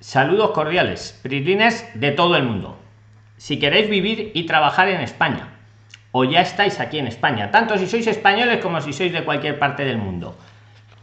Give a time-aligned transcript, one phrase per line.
[0.00, 2.78] Saludos cordiales, prislines de todo el mundo.
[3.36, 5.48] Si queréis vivir y trabajar en España,
[6.12, 9.58] o ya estáis aquí en España, tanto si sois españoles como si sois de cualquier
[9.58, 10.36] parte del mundo,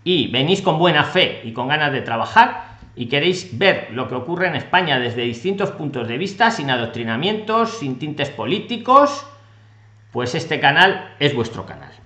[0.04, 4.16] y venís con buena fe y con ganas de trabajar, y queréis ver lo que
[4.16, 9.26] ocurre en España desde distintos puntos de vista, sin adoctrinamientos, sin tintes políticos,
[10.12, 12.01] pues este canal es vuestro canal.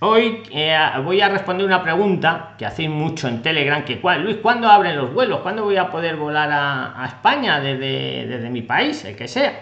[0.00, 4.36] Hoy eh, voy a responder una pregunta que hacéis mucho en Telegram, que ¿cuál, Luis,
[4.36, 5.40] ¿cuándo abren los vuelos?
[5.40, 9.60] ¿Cuándo voy a poder volar a, España desde, desde, mi país, el que sea?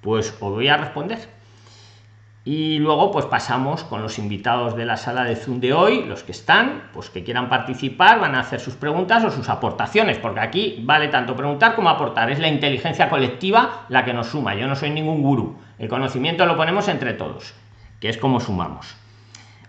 [0.00, 1.20] Pues os voy a responder.
[2.44, 6.24] Y luego pues pasamos con los invitados de la sala de Zoom de hoy, los
[6.24, 10.40] que están, pues que quieran participar, van a hacer sus preguntas o sus aportaciones, porque
[10.40, 14.66] aquí vale tanto preguntar como aportar, es la inteligencia colectiva la que nos suma, yo
[14.66, 17.54] no soy ningún gurú, el conocimiento lo ponemos entre todos,
[18.00, 18.96] que es como sumamos.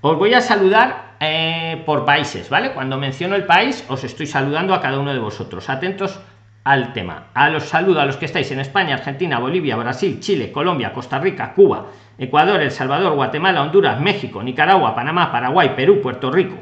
[0.03, 2.71] Os voy a saludar eh, por países, ¿vale?
[2.71, 5.69] Cuando menciono el país, os estoy saludando a cada uno de vosotros.
[5.69, 6.19] Atentos
[6.63, 7.27] al tema.
[7.35, 11.19] A los saludo a los que estáis en España, Argentina, Bolivia, Brasil, Chile, Colombia, Costa
[11.19, 11.85] Rica, Cuba,
[12.17, 16.55] Ecuador, El Salvador, Guatemala, Honduras, México, Nicaragua, Panamá, Paraguay, Perú, Puerto Rico,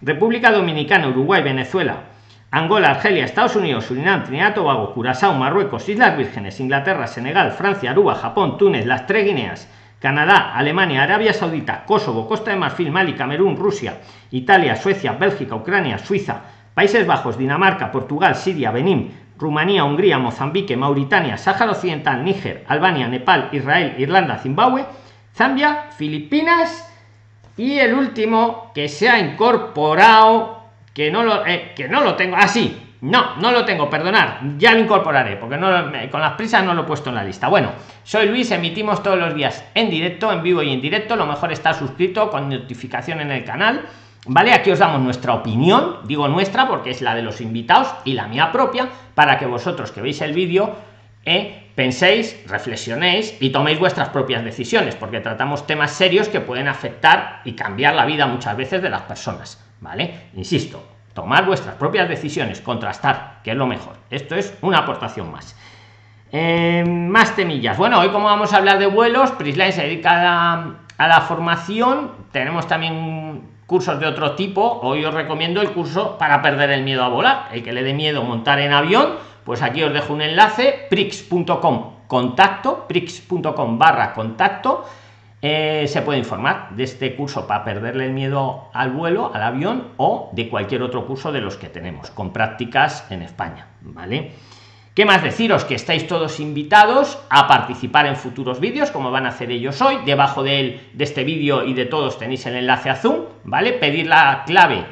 [0.00, 2.04] República Dominicana, Uruguay, Venezuela,
[2.52, 8.14] Angola, Argelia, Estados Unidos, Surinam, Trinidad, Tobago, Curazao, Marruecos, Islas Vírgenes, Inglaterra, Senegal, Francia, Aruba,
[8.14, 13.56] Japón, Túnez, las tres Guineas, Canadá, Alemania, Arabia Saudita, Kosovo, Costa de Marfil, Mali, Camerún,
[13.56, 16.42] Rusia, Italia, Suecia, Bélgica, Ucrania, Suiza,
[16.74, 23.48] Países Bajos, Dinamarca, Portugal, Siria, Benín, Rumanía, Hungría, Mozambique, Mauritania, Sáhara Occidental, Níger, Albania, Nepal,
[23.52, 24.84] Israel, Irlanda, Zimbabue,
[25.34, 26.92] Zambia, Filipinas
[27.56, 32.36] y el último que se ha incorporado, que no lo, eh, que no lo tengo
[32.36, 32.78] así.
[32.82, 35.68] Ah, no, no lo tengo, perdonar, ya lo incorporaré, porque no,
[36.10, 37.48] con las prisas no lo he puesto en la lista.
[37.48, 37.70] Bueno,
[38.04, 41.14] soy Luis, emitimos todos los días en directo, en vivo y en directo.
[41.16, 43.82] Lo mejor está suscrito con notificación en el canal.
[44.28, 44.52] ¿Vale?
[44.52, 48.26] Aquí os damos nuestra opinión, digo nuestra porque es la de los invitados y la
[48.26, 50.74] mía propia, para que vosotros que veis el vídeo
[51.24, 57.42] eh, penséis, reflexionéis y toméis vuestras propias decisiones, porque tratamos temas serios que pueden afectar
[57.44, 59.62] y cambiar la vida muchas veces de las personas.
[59.80, 60.30] ¿Vale?
[60.34, 63.94] Insisto, tomar vuestras propias decisiones, contrastar, que es lo mejor.
[64.10, 65.56] Esto es una aportación más.
[66.30, 67.78] Eh, más temillas.
[67.78, 70.52] Bueno, hoy como vamos a hablar de vuelos, Prisline se dedica
[70.98, 72.12] a la, formación.
[72.32, 74.78] Tenemos también cursos de otro tipo.
[74.82, 77.48] Hoy os recomiendo el curso para perder el miedo a volar.
[77.50, 81.96] El que le dé miedo montar en avión, pues aquí os dejo un enlace, prix.com
[82.06, 84.84] contacto, prix.com barra contacto
[85.48, 89.92] eh, se puede informar de este curso para perderle el miedo al vuelo, al avión
[89.96, 94.32] o de cualquier otro curso de los que tenemos con prácticas en España, ¿vale?
[94.92, 95.64] ¿Qué más deciros?
[95.64, 99.98] Que estáis todos invitados a participar en futuros vídeos, como van a hacer ellos hoy.
[100.04, 103.74] Debajo de, de este vídeo y de todos tenéis el enlace a Zoom, ¿vale?
[103.74, 104.84] Pedir la clave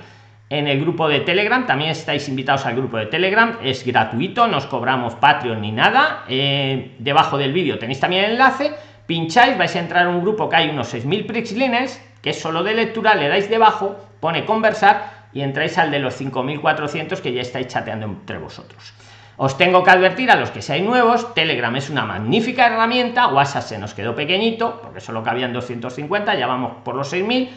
[0.50, 1.66] en el grupo de Telegram.
[1.66, 3.58] También estáis invitados al grupo de Telegram.
[3.60, 6.24] Es gratuito, no os cobramos Patreon ni nada.
[6.28, 8.72] Eh, debajo del vídeo tenéis también el enlace
[9.06, 12.62] pincháis, vais a entrar a un grupo que hay unos 6.000 Prixlines, que es solo
[12.62, 17.42] de lectura, le dais debajo, pone conversar y entráis al de los 5.400 que ya
[17.42, 18.94] estáis chateando entre vosotros.
[19.36, 23.64] Os tengo que advertir a los que seáis nuevos, Telegram es una magnífica herramienta, WhatsApp
[23.64, 27.50] se nos quedó pequeñito, porque solo cabían 250, ya vamos por los 6.000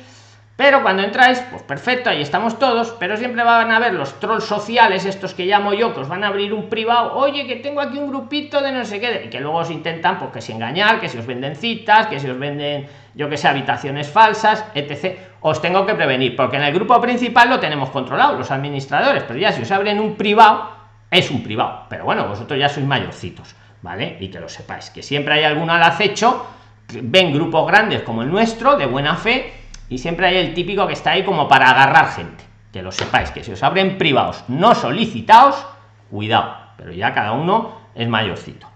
[0.57, 4.43] pero cuando entráis, pues perfecto, ahí estamos todos, pero siempre van a ver los trolls
[4.43, 7.79] sociales, estos que llamo yo, que os van a abrir un privado, oye, que tengo
[7.79, 10.53] aquí un grupito de no sé qué, y que luego os intentan, pues que si
[10.53, 14.65] engañar, que si os venden citas, que si os venden, yo que sé, habitaciones falsas,
[14.73, 15.19] etc.
[15.41, 19.37] Os tengo que prevenir, porque en el grupo principal lo tenemos controlado, los administradores, pero
[19.37, 20.71] ya si os abren un privado,
[21.11, 24.17] es un privado, pero bueno, vosotros ya sois mayorcitos, ¿vale?
[24.19, 26.47] Y que lo sepáis, que siempre hay alguno al acecho,
[27.03, 30.93] ven grupos grandes como el nuestro, de buena fe, y siempre hay el típico que
[30.93, 34.75] está ahí como para agarrar gente que lo sepáis que si os abren privados no
[34.75, 35.65] solicitados
[36.09, 38.67] cuidado pero ya cada uno es mayorcito.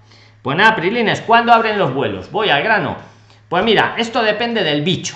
[0.41, 2.97] Pues nada prilines cuando abren los vuelos voy al grano.
[3.47, 5.15] Pues mira esto depende del bicho.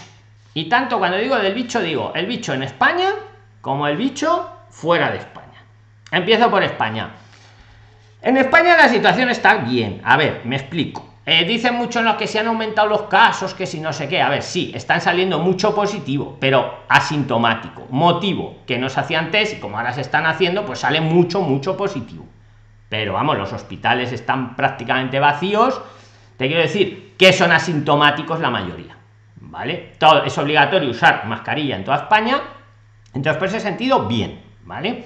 [0.53, 3.09] Y tanto cuando digo del bicho digo el bicho en españa
[3.61, 5.63] como el bicho fuera de españa.
[6.11, 7.09] Empiezo por españa.
[8.21, 10.01] En españa la situación está bien.
[10.05, 13.55] A ver me explico eh, dicen mucho en los que se han aumentado los casos,
[13.55, 14.21] que si no sé qué.
[14.21, 17.87] A ver, sí, están saliendo mucho positivo, pero asintomático.
[17.89, 21.41] Motivo que no se hacían test y como ahora se están haciendo, pues sale mucho,
[21.41, 22.25] mucho positivo.
[22.89, 25.81] Pero vamos, los hospitales están prácticamente vacíos.
[26.37, 28.95] Te quiero decir que son asintomáticos la mayoría.
[29.37, 29.93] ¿Vale?
[29.97, 32.39] Todo, es obligatorio usar mascarilla en toda España.
[33.15, 34.41] Entonces, por ese sentido, bien.
[34.63, 35.05] ¿Vale?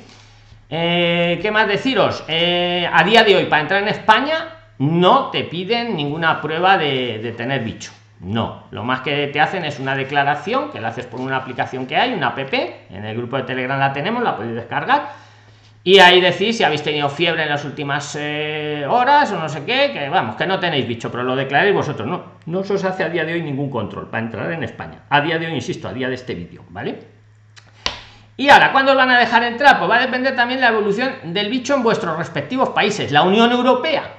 [0.70, 2.26] Eh, ¿Qué más deciros?
[2.28, 7.34] Eh, a día de hoy, para entrar en España, no te piden ninguna prueba de,
[7.38, 7.92] tener bicho.
[8.22, 11.86] No, lo más que te hacen es una declaración que la haces por una aplicación
[11.86, 15.10] que hay, una app, en el grupo de Telegram la tenemos, la podéis descargar.
[15.86, 19.64] y ahí decís si habéis tenido fiebre en las últimas eh, horas o no sé
[19.64, 22.08] qué, que vamos, que no tenéis bicho, pero lo declaréis vosotros.
[22.08, 25.04] No, no se os hace a día de hoy ningún control para entrar en España.
[25.10, 27.00] A día de hoy, insisto, a día de este vídeo, ¿vale?
[28.36, 29.78] Y ahora, ¿cuándo os van a dejar entrar?
[29.78, 33.12] Pues va a depender también la evolución del bicho en vuestros respectivos países.
[33.12, 34.19] La Unión Europea,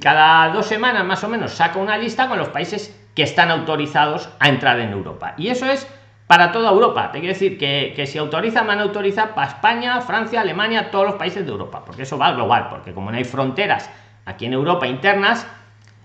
[0.00, 4.28] cada dos semanas más o menos, saca una lista con los países que están autorizados
[4.38, 5.34] a entrar en Europa.
[5.38, 5.88] Y eso es
[6.26, 7.10] para toda Europa.
[7.10, 11.06] Te quiero decir que, que si autorizan, van a autorizar para España, Francia, Alemania, todos
[11.06, 13.90] los países de Europa, porque eso va global, porque como no hay fronteras
[14.26, 15.46] aquí en Europa internas,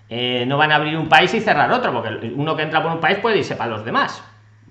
[0.09, 2.93] eh, no van a abrir un país y cerrar otro, porque uno que entra por
[2.93, 4.23] un país puede irse para los demás.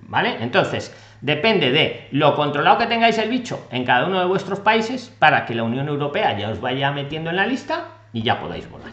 [0.09, 0.39] ¿Vale?
[0.41, 5.15] Entonces, depende de lo controlado que tengáis el bicho en cada uno de vuestros países
[5.19, 8.71] para que la Unión Europea ya os vaya metiendo en la lista y ya podáis
[8.71, 8.93] volar.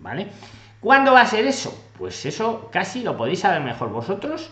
[0.00, 0.28] ¿Vale?
[0.80, 1.90] ¿Cuándo va a ser eso?
[1.98, 4.50] Pues eso casi lo podéis saber mejor vosotros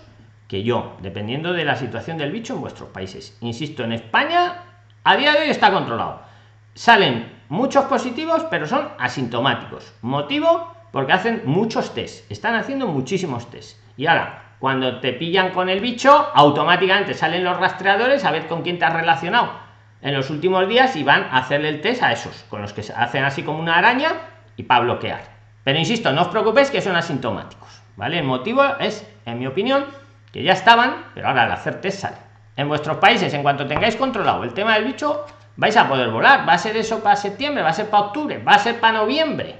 [0.48, 3.36] que yo, dependiendo de la situación del bicho en vuestros países.
[3.40, 4.64] Insisto, en España
[5.04, 6.20] a día de hoy está controlado.
[6.74, 9.92] Salen muchos positivos, pero son asintomáticos.
[10.02, 12.30] Motivo porque hacen muchos test.
[12.30, 13.78] Están haciendo muchísimos test.
[13.96, 18.62] Y ahora, cuando te pillan con el bicho, automáticamente salen los rastreadores a ver con
[18.62, 19.65] quién te has relacionado
[20.06, 22.84] en los últimos días y van a hacerle el test a esos, con los que
[22.84, 24.12] se hacen así como una araña
[24.56, 25.20] y para bloquear.
[25.64, 27.82] Pero insisto, no os preocupéis que son asintomáticos.
[27.96, 28.20] ¿Vale?
[28.20, 29.84] El motivo es, en mi opinión,
[30.32, 32.18] que ya estaban, pero ahora al hacer test sale.
[32.54, 35.26] En vuestros países, en cuanto tengáis controlado el tema del bicho,
[35.56, 36.48] vais a poder volar.
[36.48, 38.98] Va a ser eso para septiembre, va a ser para octubre, va a ser para
[38.98, 39.56] noviembre.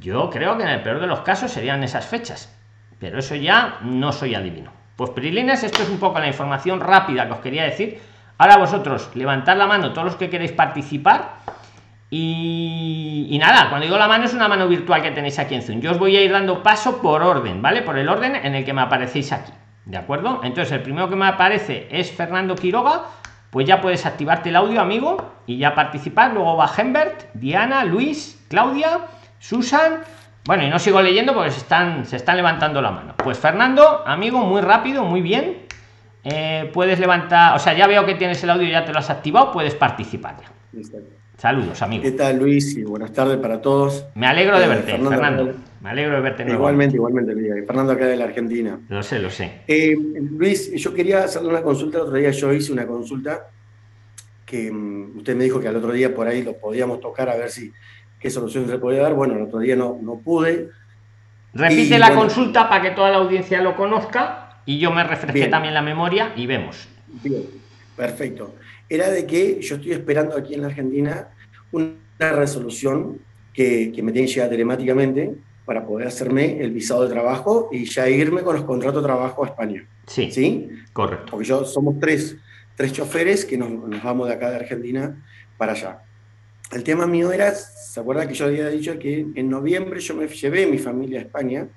[0.00, 2.56] Yo creo que en el peor de los casos serían esas fechas,
[3.00, 4.70] pero eso ya no soy adivino.
[4.94, 8.00] Pues Prilines, esto es un poco la información rápida que os quería decir.
[8.38, 11.40] Ahora vosotros levantad la mano todos los que queréis participar
[12.10, 15.80] y, nada, cuando digo la mano es una mano virtual que tenéis aquí en Zoom.
[15.80, 17.82] Yo os voy a ir dando paso por orden, ¿vale?
[17.82, 19.52] Por el orden en el que me aparecéis aquí.
[19.84, 20.40] ¿De acuerdo?
[20.42, 23.02] Entonces, el primero que me aparece es Fernando Quiroga.
[23.50, 26.32] Pues ya puedes activarte el audio, amigo, y ya participar.
[26.32, 29.00] Luego va Hembert, Diana, Luis, Claudia,
[29.38, 30.00] Susan.
[30.44, 33.14] Bueno, y no sigo leyendo porque se están levantando la mano.
[33.16, 35.66] Pues Fernando, amigo, muy rápido, muy bien.
[36.24, 39.10] Eh, puedes levantar, o sea, ya veo que tienes el audio, ya te lo has
[39.10, 40.50] activado, puedes participar ya.
[41.38, 42.02] Saludos, amigo.
[42.02, 42.76] ¿Qué tal, Luis?
[42.76, 44.06] Y buenas tardes para todos.
[44.16, 45.54] Me alegro de eh, verte, Fernando.
[45.80, 46.44] Me alegro de verte.
[46.50, 47.32] Igualmente, igualmente,
[47.64, 48.80] Fernando acá de la Argentina.
[48.88, 49.60] Lo sé, lo sé.
[49.68, 49.96] Eh,
[50.36, 51.98] Luis, yo quería hacerle una consulta.
[51.98, 53.50] El otro día yo hice una consulta
[54.44, 57.36] que mm, usted me dijo que al otro día por ahí lo podíamos tocar a
[57.36, 57.72] ver si
[58.18, 59.14] qué solución se puede dar.
[59.14, 60.70] Bueno, el otro día no, no pude.
[61.54, 65.74] Repite la consulta para que toda la audiencia lo conozca y yo me refresque también
[65.74, 66.86] la memoria y vemos.
[67.22, 67.42] Bien,
[67.96, 68.54] perfecto
[68.88, 71.28] era de que yo estoy esperando aquí en la Argentina
[71.72, 73.20] una resolución
[73.52, 75.34] que, que me tiene que llegar telemáticamente
[75.64, 79.44] para poder hacerme el visado de trabajo y ya irme con los contratos de trabajo
[79.44, 79.86] a España.
[80.06, 80.30] Sí.
[80.30, 80.70] ¿Sí?
[80.92, 81.26] Correcto.
[81.30, 82.36] Porque yo somos tres,
[82.74, 85.22] tres choferes que nos, nos, vamos de acá de Argentina
[85.58, 86.02] para allá.
[86.72, 90.26] El tema mío era, ¿se acuerda que yo había dicho que en noviembre yo me
[90.26, 91.68] llevé mi familia a España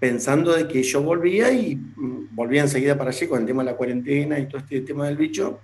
[0.00, 3.70] pensando de que yo volvía y mm, volvía enseguida para allí con el tema de
[3.70, 5.60] la cuarentena y todo este tema del bicho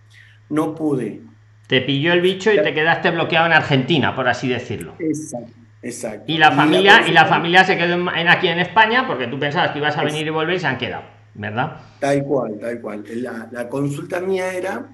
[0.51, 1.23] no pude.
[1.67, 4.95] Te pilló el bicho y te quedaste bloqueado en Argentina, por así decirlo.
[5.01, 5.53] Exacto.
[5.83, 6.25] Exacto.
[6.27, 9.71] Y la familia, y la, familia se quedó en, aquí en España porque tú pensabas
[9.71, 11.05] que ibas a venir y volver y se han quedado,
[11.35, 11.81] ¿verdad?
[12.01, 13.05] Tal cual, tal cual.
[13.53, 14.89] La, consulta mía era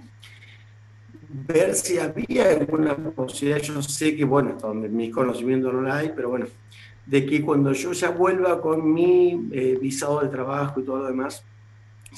[1.30, 5.98] ver si había alguna posibilidad, yo sé que, bueno, hasta donde mis conocimientos no la
[5.98, 6.46] hay, pero bueno,
[7.06, 11.06] de que cuando yo ya vuelva con mi eh, visado de trabajo y todo lo
[11.06, 11.44] demás,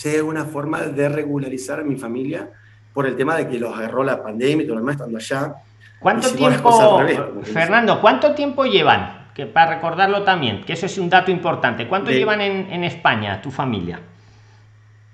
[0.04, 2.50] hay alguna forma de regularizar a mi familia
[2.92, 5.54] por el tema de que los agarró la pandemia y todo lo demás estando allá.
[5.98, 7.00] ¿Cuánto tiempo,
[7.42, 9.24] Fernando, cuánto tiempo llevan?
[9.34, 11.88] Que para recordarlo también, que eso es un dato importante.
[11.88, 14.00] ¿Cuánto llevan en, España, tu familia?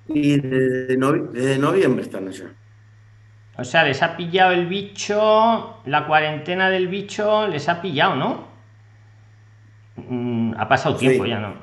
[0.09, 2.47] Y desde, noviembre están allá.
[3.57, 8.50] O sea, les ha pillado el bicho, la cuarentena del bicho les ha pillado, ¿no?
[9.97, 11.55] Mm, ha pasado tiempo ya, ¿no?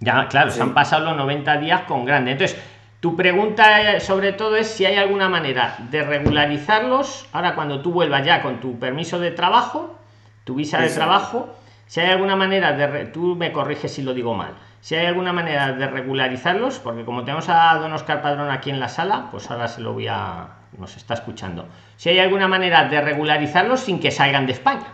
[0.00, 2.32] Ya, claro, se han pasado los 90 días con grande.
[2.32, 2.58] Entonces,
[3.00, 7.92] tu pregunta eh, sobre todo es si hay alguna manera de regularizarlos ahora cuando tú
[7.92, 9.98] vuelvas ya con tu permiso de trabajo,
[10.44, 11.54] tu visa de trabajo,
[11.86, 13.06] si hay alguna manera de...
[13.06, 14.52] Tú me corriges si lo digo mal.
[14.80, 18.80] Si hay alguna manera de regularizarlos, porque como tenemos a don Oscar Padrón aquí en
[18.80, 20.48] la sala, pues ahora se lo voy a...
[20.78, 21.66] nos está escuchando.
[21.96, 24.86] Si hay alguna manera de regularizarlos sin que salgan de España.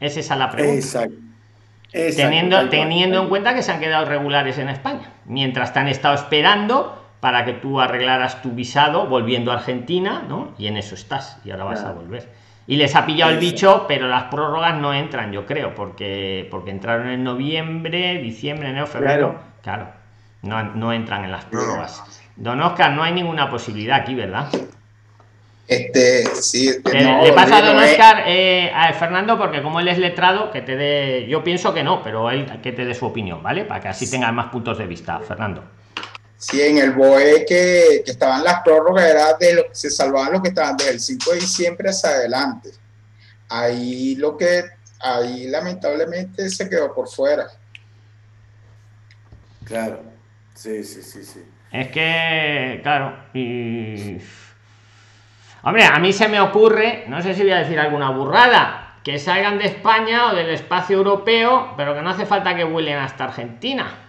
[0.00, 0.76] Es esa la pregunta.
[0.80, 1.16] Exacto.
[2.16, 6.14] teniendo, teniendo en cuenta que se han quedado regulares en España, mientras te han estado
[6.14, 10.52] esperando para que tú arreglaras tu visado volviendo a Argentina, ¿no?
[10.58, 12.28] Y en eso estás, y ahora vas a volver.
[12.66, 16.70] Y les ha pillado el bicho, pero las prórrogas no entran, yo creo, porque, porque
[16.70, 19.38] entraron en noviembre, diciembre, enero, febrero.
[19.62, 19.88] Claro,
[20.42, 22.02] no, no entran en las prórrogas.
[22.36, 24.48] Don Oscar, no hay ninguna posibilidad aquí, ¿verdad?
[25.66, 30.50] Este, sí, le pasa a don Oscar eh, a Fernando porque como él es letrado,
[30.50, 33.64] que te dé, yo pienso que no, pero él que te dé su opinión, ¿vale?
[33.64, 35.64] Para que así tenga más puntos de vista, Fernando.
[36.36, 40.32] Sí, en el BOE que, que estaban las prórrogas era de lo que se salvaban
[40.32, 42.70] los que estaban desde el 5 de diciembre hacia adelante.
[43.48, 44.64] Ahí lo que,
[45.00, 47.46] ahí lamentablemente se quedó por fuera.
[49.64, 50.02] Claro,
[50.54, 51.42] sí, sí, sí, sí.
[51.72, 54.18] Es que, claro, y
[55.64, 59.18] Hombre, a mí se me ocurre, no sé si voy a decir alguna burrada, que
[59.18, 63.24] salgan de España o del espacio europeo, pero que no hace falta que vuelen hasta
[63.24, 64.00] Argentina.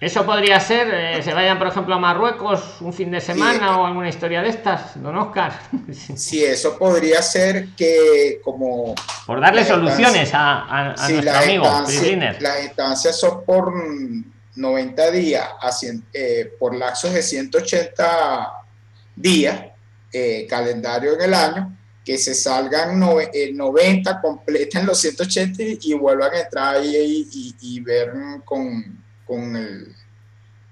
[0.00, 3.86] Eso podría ser, eh, se vayan por ejemplo a Marruecos un fin de semana o
[3.86, 5.52] alguna historia de estas, don Oscar.
[5.92, 8.94] Sí, eso podría ser que como...
[9.26, 11.64] Por darle soluciones a, a, nuestro amigo
[12.38, 13.72] Las instancias son por
[14.54, 15.48] 90 días,
[16.12, 18.52] eh, por lapsos de 180
[19.16, 19.60] días
[20.12, 26.32] eh, calendario en el año, que se salgan el 90, completen los 180 y vuelvan
[26.32, 28.12] a entrar ahí y, ver
[28.44, 29.94] con, con, el,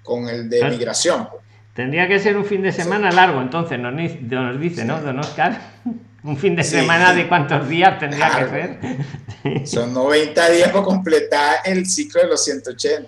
[0.03, 1.29] con el de migración.
[1.73, 5.61] Tendría que ser un fin de semana largo, entonces nos, nos dice, ¿no, don Oscar?
[6.23, 9.65] Un fin de semana de cuántos días tendría que ser.
[9.67, 13.07] Son 90 días para completar el ciclo de los 180.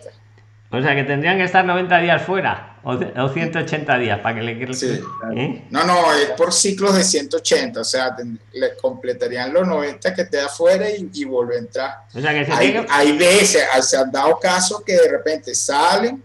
[0.71, 4.73] O sea que tendrían que estar 90 días fuera o, 180 días para que le
[4.73, 5.01] sí.
[5.35, 5.65] ¿Eh?
[5.69, 8.15] No, no, es por ciclos de 180, o sea,
[8.53, 11.91] le completarían los 90 que te afuera y, y vuelve a entrar.
[12.13, 16.23] O sea que hay, hay, veces, se han dado casos que de repente salen,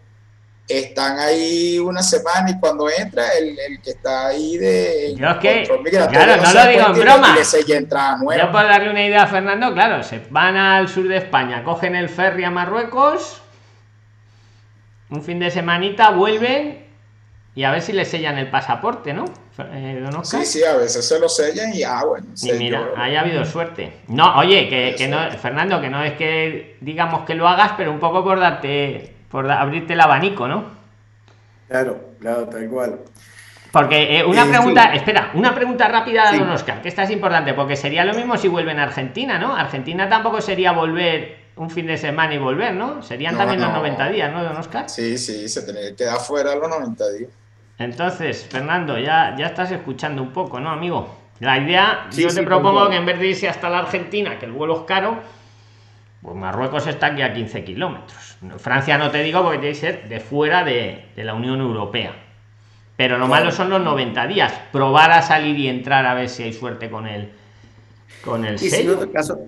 [0.68, 5.36] están ahí una semana y cuando entra el, el que está ahí de Yo es
[5.36, 5.68] que,
[6.10, 7.36] claro, no, lo digo en broma.
[7.36, 11.96] Yo puedo darle una idea a Fernando, claro, se van al sur de España, cogen
[11.96, 13.42] el ferry a Marruecos
[15.10, 16.84] un fin de semanita vuelven
[17.54, 19.26] y a ver si le sellan el pasaporte, ¿no?
[19.58, 22.26] Eh, sí, sí, a veces se lo sellan y ah, bueno.
[22.42, 23.92] Y mira, haya habido suerte.
[24.08, 28.00] No, oye, que, no, Fernando, que no es que digamos que lo hagas, pero un
[28.00, 30.64] poco por darte, por abrirte el abanico, ¿no?
[31.68, 32.98] Claro, claro, tal cual.
[33.70, 37.54] Porque eh, una pregunta, espera, una pregunta rápida a don Oscar, que esta es importante,
[37.54, 39.54] porque sería lo mismo si vuelven a Argentina, ¿no?
[39.54, 43.02] Argentina tampoco sería volver un fin de semana y volver, ¿no?
[43.02, 44.88] Serían también los 90 días, ¿no, don Oscar?
[44.88, 47.30] Sí, sí, se tiene que quedar fuera los 90 días.
[47.78, 51.24] Entonces, Fernando, ya, ya estás escuchando un poco, ¿no, amigo?
[51.40, 54.52] La idea, yo te propongo que en vez de irse hasta la Argentina, que el
[54.52, 55.18] vuelo es caro,
[56.22, 58.38] pues Marruecos está aquí a 15 kilómetros.
[58.58, 62.14] Francia no te digo porque tiene que ser de fuera de, la Unión Europea.
[62.96, 64.52] Pero lo malo son los 90 días.
[64.70, 67.30] Probar a salir y entrar a ver si hay suerte con el,
[68.24, 69.10] con el sello.
[69.12, 69.38] caso,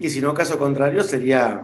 [0.00, 1.60] y si no, caso contrario, sería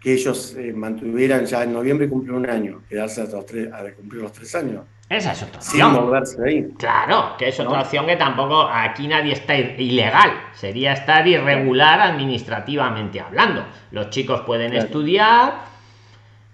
[0.00, 3.72] que ellos eh, mantuvieran ya en noviembre y cumplir un año, quedarse hasta los tres,
[3.72, 4.84] a cumplir los tres años.
[5.08, 5.92] Esa es otra opción.
[5.92, 6.68] Sin moverse ahí.
[6.78, 10.30] Claro, que es otra opción que tampoco aquí nadie está ilegal.
[10.54, 13.66] Sería estar irregular administrativamente hablando.
[13.90, 15.73] Los chicos pueden estudiar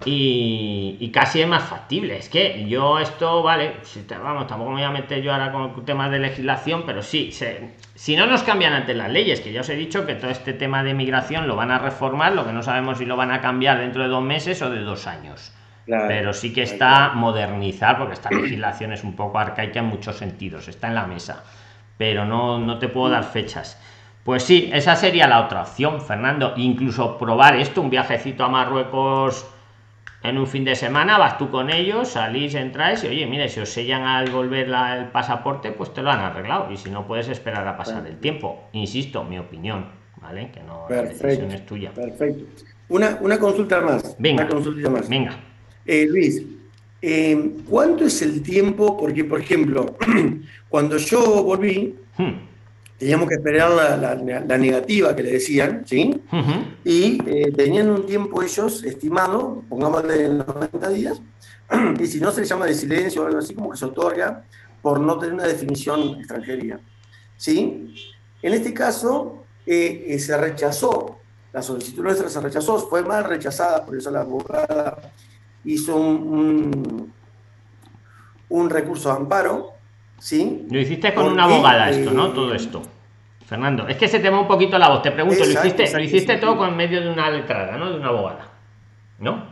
[0.04, 2.16] y, casi es más factible.
[2.16, 3.76] Es que yo esto, vale,
[4.22, 7.32] vamos, tampoco me voy a meter yo ahora con temas de legislación, pero sí,
[7.94, 10.54] si no nos cambian antes las leyes, que ya os he dicho que todo este
[10.54, 13.40] tema de migración lo van a reformar, lo que no sabemos si lo van a
[13.40, 15.52] cambiar dentro de dos meses o de dos años.
[15.86, 20.68] pero sí que está modernizar, porque esta legislación es un poco arcaica en muchos sentidos,
[20.68, 21.42] está en la mesa,
[21.98, 23.78] pero no, no te puedo dar fechas.
[24.24, 26.52] Pues sí, esa sería la otra opción, Fernando.
[26.56, 29.46] Incluso probar esto, un viajecito a Marruecos
[30.22, 33.60] en un fin de semana vas tú con ellos, salís, entráis y oye, mire, si
[33.60, 37.28] os sellan al volver el pasaporte, pues te lo han arreglado y si no puedes
[37.28, 38.68] esperar a pasar el tiempo.
[38.72, 39.86] Insisto, mi opinión,
[40.20, 40.50] ¿vale?
[40.50, 41.92] Que no la decisión es tuya.
[41.92, 42.44] Perfecto.
[42.88, 44.16] Una, una consulta más.
[44.18, 44.44] Venga.
[44.44, 45.08] Una consulta más.
[45.08, 45.38] Venga.
[45.86, 46.44] Eh, Luis,
[47.00, 48.98] eh, ¿cuánto es el tiempo?
[48.98, 49.96] Porque, por ejemplo,
[50.68, 52.49] cuando yo volví, hmm
[53.00, 56.22] teníamos que esperar la, negativa que le decían, ¿sí?
[56.84, 61.22] Y eh, tenían un tiempo ellos estimado, pongámosle 90 días,
[61.98, 64.44] y si no se le llama de silencio o algo así, como que se otorga
[64.82, 66.78] por no tener una definición extranjería,
[67.38, 67.94] ¿sí?
[68.42, 71.20] En este caso, eh, eh, se rechazó,
[71.54, 75.14] la solicitud nuestra se rechazó, fue mal rechazada, por eso la abogada
[75.64, 77.10] hizo un,
[78.50, 79.79] un recurso de amparo,
[80.20, 80.66] ¿Sí?
[80.70, 82.28] Lo hiciste con una abogada esto, ¿no?
[82.28, 82.82] Todo esto.
[83.46, 85.02] Fernando, es que se te va un poquito la voz.
[85.02, 87.90] Te pregunto, lo hiciste, lo hiciste todo con medio de una letrada, ¿no?
[87.90, 88.48] De una abogada.
[89.18, 89.44] ¿No?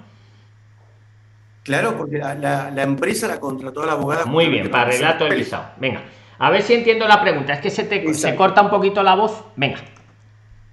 [1.64, 4.26] Claro, porque la, empresa la contrató a la abogada.
[4.26, 5.70] Muy bien, para relato el visado.
[5.78, 6.02] Venga,
[6.38, 7.54] a ver si entiendo la pregunta.
[7.54, 9.44] Es que se te se corta un poquito la voz.
[9.56, 9.78] Venga,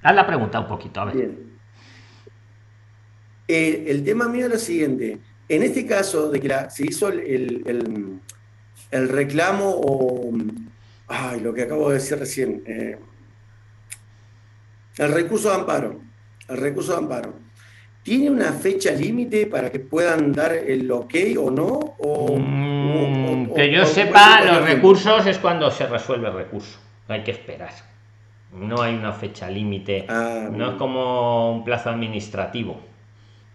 [0.04, 1.16] haz la pregunta un poquito, a ver.
[1.16, 1.58] Bien.
[3.48, 5.20] Eh, el tema mío es lo siguiente.
[5.48, 8.20] En este caso de que se hizo el, el
[8.92, 10.32] reclamo o
[11.08, 12.63] Ay, lo que acabo de decir recién.
[12.65, 12.98] Eh,
[14.98, 16.00] el recurso de amparo.
[16.48, 17.34] El recurso de amparo.
[18.01, 21.96] ¿Tiene una fecha límite para que puedan dar el ok o no?
[22.00, 26.80] O, mm, que yo sepa, los recursos es cuando se resuelve el recurso.
[27.08, 27.72] Hay que esperar.
[28.51, 30.06] No hay una fecha límite.
[30.08, 32.80] Ah, no es como un plazo administrativo.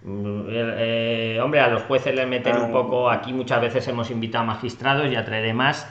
[0.06, 3.10] Eh, eh, hombre, a los jueces les meten un ah, poco.
[3.10, 5.88] Aquí muchas veces hemos invitado a magistrados y a demás.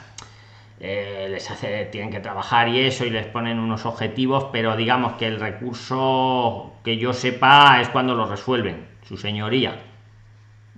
[0.82, 5.12] Eh, les hace, tienen que trabajar y eso, y les ponen unos objetivos, pero digamos
[5.14, 9.82] que el recurso que yo sepa es cuando lo resuelven, su señoría.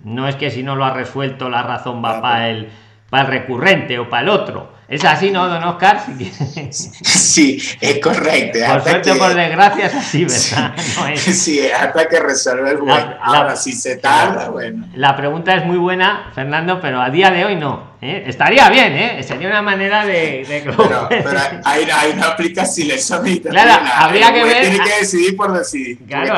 [0.03, 2.69] No es que si no lo ha resuelto la razón va para el,
[3.09, 4.73] para el recurrente o para el otro.
[4.93, 6.03] Es así, ¿no, don Oscar?
[6.71, 8.59] Sí, es correcto.
[8.67, 10.75] Por suerte o por desgracia es así, ¿verdad?
[11.17, 13.05] Sí, hasta que resuelve el juez.
[13.19, 14.85] Ahora, si se tarda, bueno.
[14.93, 17.92] La pregunta es muy buena, Fernando, pero a día de hoy no.
[18.03, 18.23] ¿Eh?
[18.27, 19.23] Estaría bien, ¿eh?
[19.23, 20.45] Sería una manera de...
[20.47, 20.75] Pero,
[21.09, 23.21] pero hay, hay, no aplica silencio.
[23.49, 24.61] Claro, habría que ver...
[24.69, 26.05] Tiene que decidir por decidir.
[26.05, 26.35] Claro,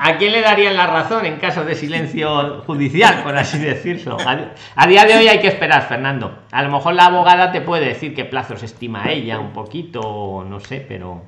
[0.00, 4.16] a, quién le darían la razón en caso de silencio judicial, por así decirlo?
[4.76, 6.44] A, día de hoy hay que esperar, Fernando.
[6.50, 10.60] A lo mejor la abogada te puede decir qué plazos estima ella, un poquito, no
[10.60, 11.24] sé, pero...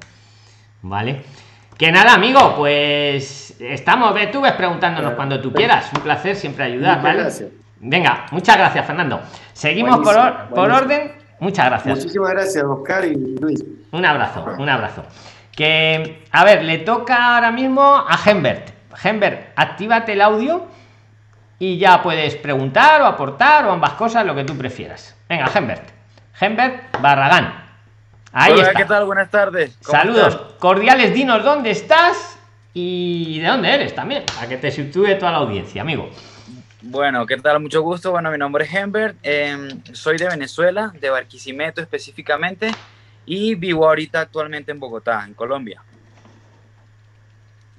[0.82, 1.22] ¿Vale?
[1.78, 5.90] Que nada, amigo, pues estamos, tú ves preguntándonos cuando tú quieras.
[5.94, 7.24] Un placer siempre ayudar, ¿vale?
[7.86, 9.20] Venga, muchas gracias, Fernando.
[9.52, 11.12] Seguimos por, por, orden.
[11.38, 11.98] Muchas gracias.
[11.98, 13.62] Muchísimas gracias, Oscar y Luis.
[13.92, 15.04] Un abrazo, un abrazo.
[15.52, 18.70] Que, a ver, le toca ahora mismo a Hembert.
[19.02, 20.64] Hembert, actívate el audio
[21.58, 25.14] y ya puedes preguntar o aportar o ambas cosas, lo que tú prefieras.
[25.28, 25.86] Venga, Hembert.
[26.40, 27.64] Hembert Barragán.
[28.32, 29.04] Ahí Hola, ¿qué tal?
[29.04, 29.76] Buenas tardes.
[29.80, 32.38] Saludos cordiales, dinos dónde estás
[32.72, 36.08] y de dónde eres también, a que te sitúe toda la audiencia, amigo.
[36.86, 37.60] Bueno, ¿qué tal?
[37.60, 38.10] Mucho gusto.
[38.10, 42.70] Bueno, mi nombre es Hembert, em, soy de Venezuela, de Barquisimeto específicamente,
[43.24, 45.82] y vivo ahorita actualmente en Bogotá, en Colombia.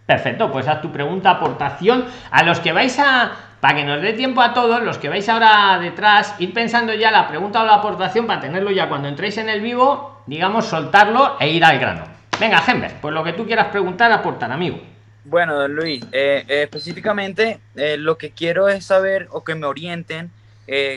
[0.07, 2.05] Perfecto, pues haz tu pregunta, aportación.
[2.31, 5.29] A los que vais a, para que nos dé tiempo a todos, los que vais
[5.29, 9.37] ahora detrás, ir pensando ya la pregunta o la aportación para tenerlo ya cuando entréis
[9.37, 12.05] en el vivo, digamos, soltarlo e ir al grano.
[12.39, 14.94] Venga, Hembert, pues lo que tú quieras preguntar, aportar, amigo.
[15.27, 19.65] Bueno, don Luis, eh, eh, específicamente eh, lo que quiero es saber o que me
[19.65, 20.31] orienten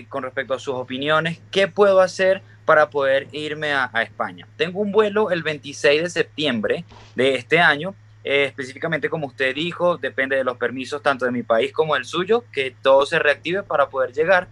[0.08, 4.46] con respecto a sus opiniones, qué puedo hacer para poder irme a, España.
[4.56, 10.36] Tengo un vuelo el 26 de septiembre de este año, específicamente como usted dijo, depende
[10.36, 13.90] de los permisos tanto de mi país como del suyo, que todo se reactive para
[13.90, 14.48] poder llegar,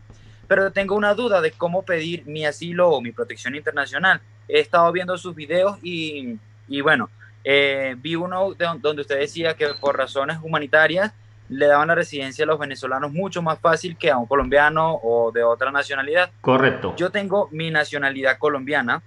[0.47, 4.21] pero tengo una duda de cómo pedir mi asilo o mi protección internacional.
[4.49, 7.09] He estado viendo sus videos y, y bueno,
[7.49, 11.13] eh, vi uno donde usted decía que por razones humanitarias
[11.49, 15.31] le daban la residencia a los venezolanos mucho más fácil que a un colombiano o
[15.31, 16.33] de otra nacionalidad.
[16.41, 16.95] Correcto.
[16.97, 19.01] Yo tengo mi nacionalidad colombiana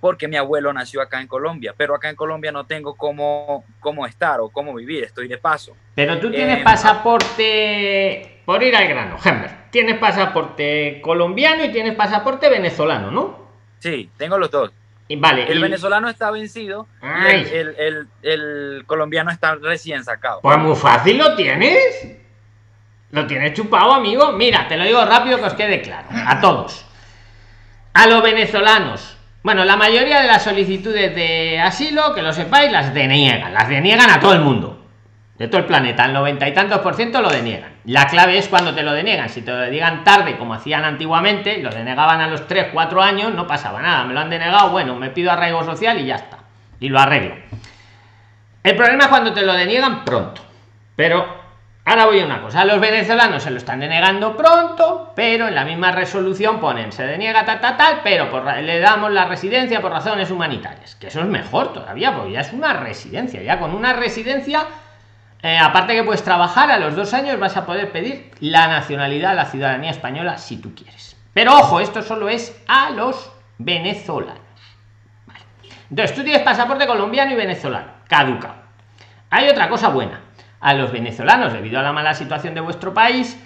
[0.00, 4.06] porque mi abuelo nació acá en Colombia, pero acá en Colombia no tengo cómo, cómo
[4.06, 5.74] estar o cómo vivir, estoy de paso.
[5.96, 11.96] Pero tú tienes eh, pasaporte, por ir al grano, Hemmer, tienes pasaporte colombiano y tienes
[11.96, 13.46] pasaporte venezolano, ¿no?
[13.80, 14.70] Sí, tengo los dos
[15.14, 20.40] vale, el venezolano está vencido el, colombiano está recién sacado.
[20.42, 22.08] Pues muy fácil lo tienes.
[23.12, 24.32] Lo tienes chupado, amigo.
[24.32, 26.08] Mira, te lo digo rápido que os quede claro.
[26.10, 26.84] A todos.
[27.94, 29.16] A los venezolanos.
[29.42, 33.54] Bueno, la mayoría de las solicitudes de asilo, que lo sepáis, las deniegan.
[33.54, 34.75] Las deniegan a todo el mundo
[35.38, 37.72] de todo el planeta, el noventa y tantos por ciento lo deniegan.
[37.84, 39.28] La clave es cuando te lo deniegan.
[39.28, 43.34] Si te lo deniegan tarde, como hacían antiguamente, lo denegaban a los 3, 4 años,
[43.34, 44.04] no pasaba nada.
[44.04, 46.38] Me lo han denegado, bueno, me pido arraigo social y ya está.
[46.80, 47.34] Y lo arreglo.
[48.62, 50.40] El problema es cuando te lo deniegan pronto.
[50.96, 51.26] Pero
[51.84, 52.64] ahora voy a una cosa.
[52.64, 57.44] Los venezolanos se lo están denegando pronto, pero en la misma resolución ponen se deniega
[57.44, 58.30] tal, tal, tal, pero
[58.62, 60.96] le damos la residencia por razones humanitarias.
[60.96, 63.42] Que eso es mejor todavía, porque ya es una residencia.
[63.42, 64.64] Ya con una residencia
[65.42, 69.36] eh, aparte que puedes trabajar, a los dos años vas a poder pedir la nacionalidad,
[69.36, 71.16] la ciudadanía española, si tú quieres.
[71.34, 74.40] Pero ojo, esto solo es a los venezolanos.
[75.90, 78.54] Entonces, tú tienes pasaporte colombiano y venezolano, caduca.
[79.30, 80.20] Hay otra cosa buena.
[80.60, 83.38] A los venezolanos, debido a la mala situación de vuestro país,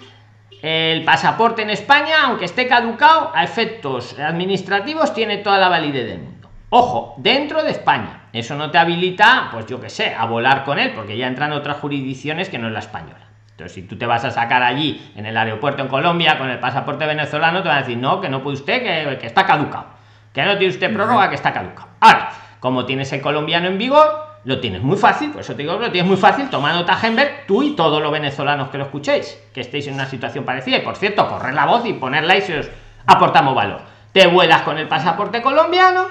[0.61, 6.19] el pasaporte en España, aunque esté caducado, a efectos administrativos tiene toda la validez del
[6.19, 6.49] mundo.
[6.69, 8.20] Ojo, dentro de España.
[8.33, 11.51] Eso no te habilita, pues yo que sé, a volar con él, porque ya entran
[11.51, 13.27] otras jurisdicciones que no es la española.
[13.51, 16.59] Entonces, si tú te vas a sacar allí en el aeropuerto en Colombia con el
[16.59, 19.87] pasaporte venezolano, te van a decir, no, que no puede usted, que, está caducado.
[20.33, 21.89] Que no tiene usted prórroga, que está caducado.
[21.99, 25.77] Ahora, como tienes el colombiano en vigor, lo tienes muy fácil, por eso te digo,
[25.77, 26.97] lo tienes muy fácil, toma nota
[27.45, 30.77] tú y todos los venezolanos que lo escuchéis, que estéis en una situación parecida.
[30.77, 32.69] Y por cierto, correr la voz y ponerla y si os
[33.05, 36.05] aportamos valor te vuelas con el pasaporte colombiano,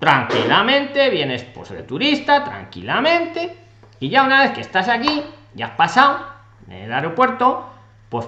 [0.00, 3.54] tranquilamente, vienes pues de turista, tranquilamente,
[4.00, 5.22] y ya una vez que estás aquí,
[5.54, 6.26] ya has pasado
[6.68, 7.68] en el aeropuerto,
[8.08, 8.26] pues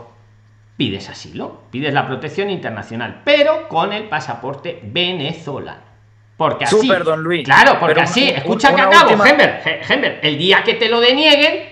[0.77, 5.91] pides asilo, pides la protección internacional, pero con el pasaporte venezolano.
[6.37, 7.45] Porque así, Súper, don Luis.
[7.45, 9.25] claro, porque Pero así, escucha que acabo, última-
[10.23, 11.71] el día que te lo denieguen,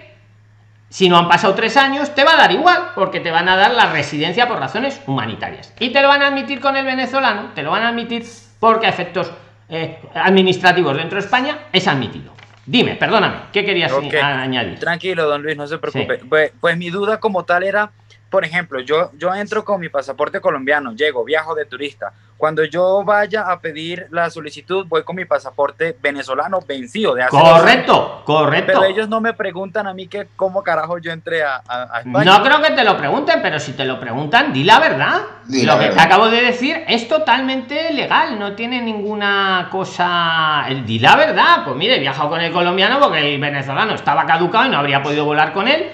[0.89, 3.57] si no han pasado tres años, te va a dar igual, porque te van a
[3.57, 5.75] dar la residencia por razones humanitarias.
[5.79, 8.25] Y te lo van a admitir con el venezolano, te lo van a admitir
[8.61, 9.33] porque a efectos
[9.71, 12.33] eh, administrativos dentro de España es admitido.
[12.67, 14.79] Dime, perdóname, ¿qué querías añadir?
[14.79, 16.19] Tranquilo, don Luis, no se preocupe.
[16.29, 17.91] Pues, pues mi duda como tal era,
[18.31, 22.12] por ejemplo, yo, yo entro con mi pasaporte colombiano, llego, viajo de turista.
[22.37, 27.37] Cuando yo vaya a pedir la solicitud, voy con mi pasaporte venezolano vencido de hace.
[27.37, 28.73] Correcto, correcto.
[28.81, 31.99] Pero ellos no me preguntan a mí que cómo carajo yo entré a, a- a
[32.01, 32.25] España.
[32.38, 35.21] No creo que te lo pregunten, pero si te lo preguntan, di la verdad.
[35.45, 40.64] Di lo la que te acabo de decir es totalmente legal, no tiene ninguna cosa.
[40.69, 41.64] El di la verdad.
[41.64, 45.03] Pues mire, he viajado con el colombiano porque el venezolano estaba caducado y no habría
[45.03, 45.90] podido volar con él.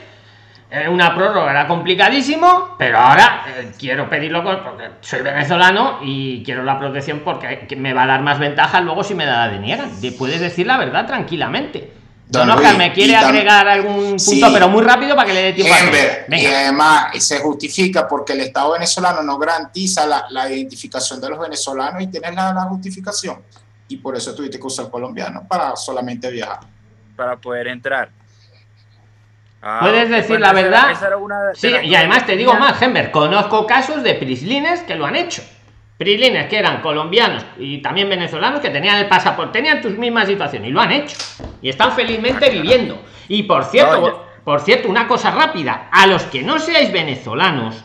[0.79, 6.43] Eh, Una prórroga era complicadísimo, pero ahora eh, quiero pedirlo con- porque soy venezolano y
[6.45, 9.49] quiero la protección porque que me va a dar más ventaja luego si me la
[9.49, 10.01] deniegan.
[10.01, 11.93] De- Puedes decir la verdad tranquilamente.
[12.29, 14.43] Don Don Oscar, Luis, me quiere agregar algún punto, Sí.
[14.53, 15.95] pero muy rápido para que le dé tiempo a todos.
[15.95, 21.31] Ember, y además se justifica porque el Estado venezolano no garantiza la, la identificación de
[21.31, 23.41] los venezolanos y tienes la, la justificación.
[23.89, 26.59] Y por eso tuviste que usar colombiano para solamente viajar.
[27.15, 28.09] Para poder entrar.
[29.63, 30.91] Ah, Puedes decir la verdad.
[30.93, 34.83] esa era una de Sí, y además te digo más, Gember, conozco casos de prislines
[34.83, 35.43] que lo han hecho.
[35.99, 40.69] Prislines que eran colombianos y también venezolanos que tenían el pasaporte, tenían tus mismas situaciones
[40.69, 41.17] y lo han hecho.
[41.63, 43.03] Y están felizmente viviendo.
[43.29, 46.93] Y por cierto, No, yo- por cierto, una cosa rápida, a los que no seáis
[46.93, 47.83] venezolanos,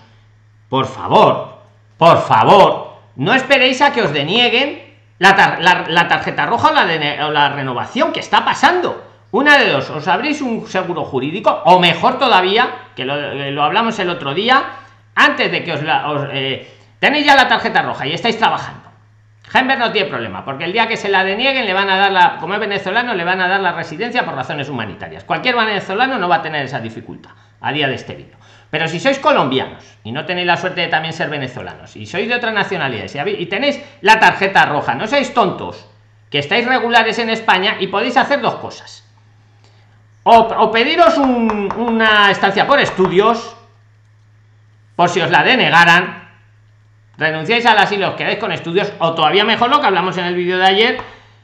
[0.69, 1.61] por favor,
[1.97, 4.83] por favor, no esperéis a que os denieguen
[5.17, 9.03] la, tar- la- la tarjeta roja o la, o la renovación que está pasando.
[9.31, 13.63] Una de dos, os abrís un seguro jurídico, o mejor todavía, que lo, eh, lo
[13.63, 14.63] hablamos el otro día,
[15.15, 16.09] antes de que os la.
[16.11, 18.89] os, eh, tenéis ya la tarjeta roja y estáis trabajando.
[19.47, 22.11] Gember no tiene problema, porque el día que se la denieguen le van a dar
[22.11, 25.23] la, como es venezolano, le van a dar la residencia por razones humanitarias.
[25.25, 28.37] Cualquier venezolano no va a tener esa dificultad a día de este vídeo.
[28.69, 32.29] Pero si sois colombianos y no tenéis la suerte de también ser venezolanos y sois
[32.29, 35.85] de y, habéis- y tenéis la tarjeta roja, no seáis tontos,
[36.29, 39.05] que estáis regulares en España y podéis hacer dos cosas.
[40.23, 43.55] O, o pediros un- una estancia por estudios,
[44.95, 46.29] por si os la denegaran,
[47.17, 50.35] renunciáis al asilo, os quedáis con estudios, o todavía mejor lo que hablamos en el
[50.35, 50.97] vídeo de ayer,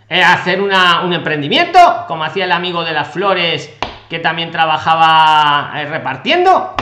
[0.10, 3.74] hacer una- un emprendimiento, como hacía el amigo de las flores
[4.10, 6.76] que también trabajaba eh, repartiendo.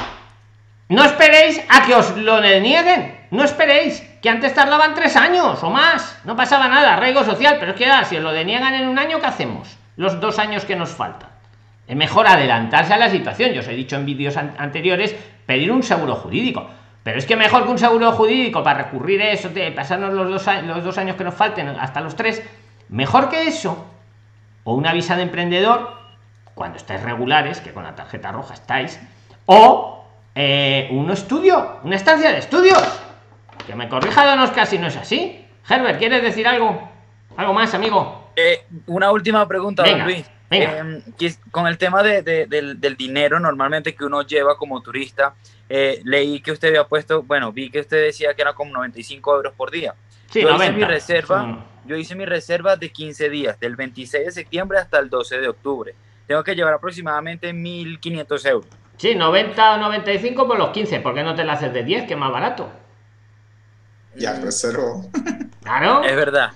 [0.89, 5.69] No esperéis a que os lo denieguen, no esperéis, que antes tardaban tres años o
[5.71, 8.88] más, no pasaba nada, arraigo social, pero es que ah, si os lo deniegan en
[8.88, 9.75] un año, ¿qué hacemos?
[9.97, 11.29] Los dos años que nos faltan.
[11.87, 13.51] Es mejor adelantarse a la situación.
[13.51, 16.67] Yo os he dicho en vídeos an- anteriores pedir un seguro jurídico.
[17.03, 20.27] Pero es que mejor que un seguro jurídico para recurrir a eso, de pasarnos los
[20.29, 22.41] dos, los dos años que nos falten hasta los tres,
[22.89, 23.85] mejor que eso,
[24.63, 25.93] o una visa de emprendedor,
[26.55, 28.99] cuando estáis regulares, que con la tarjeta roja estáis,
[29.45, 32.81] o eh, un estudio, una estancia de estudios.
[33.67, 35.45] Que me corrija Don Oscar si no es así.
[35.69, 36.89] Herbert, ¿quieres decir algo?
[37.37, 38.31] ¿Algo más, amigo?
[38.35, 40.31] Eh, una última pregunta, Venga, don Luis.
[40.51, 41.01] Eh,
[41.51, 45.34] con el tema de- de- del, del dinero normalmente que uno lleva como turista,
[45.67, 49.36] eh, leí que usted había puesto, bueno, vi que usted decía que era como 95
[49.36, 49.95] euros por día.
[50.29, 50.65] Sí, yo 90.
[50.65, 54.99] hice mi reserva, yo hice mi reserva de 15 días, del 26 de septiembre hasta
[54.99, 55.95] el 12 de octubre.
[56.27, 58.69] Tengo que llevar aproximadamente 1.500 euros.
[58.97, 60.99] Sí, 90 o 95 por los 15.
[61.01, 62.71] ¿Por qué no te la haces de 10, que es más barato?
[64.15, 65.10] Ya reservó.
[65.65, 66.04] Claro.
[66.04, 66.51] Es verdad.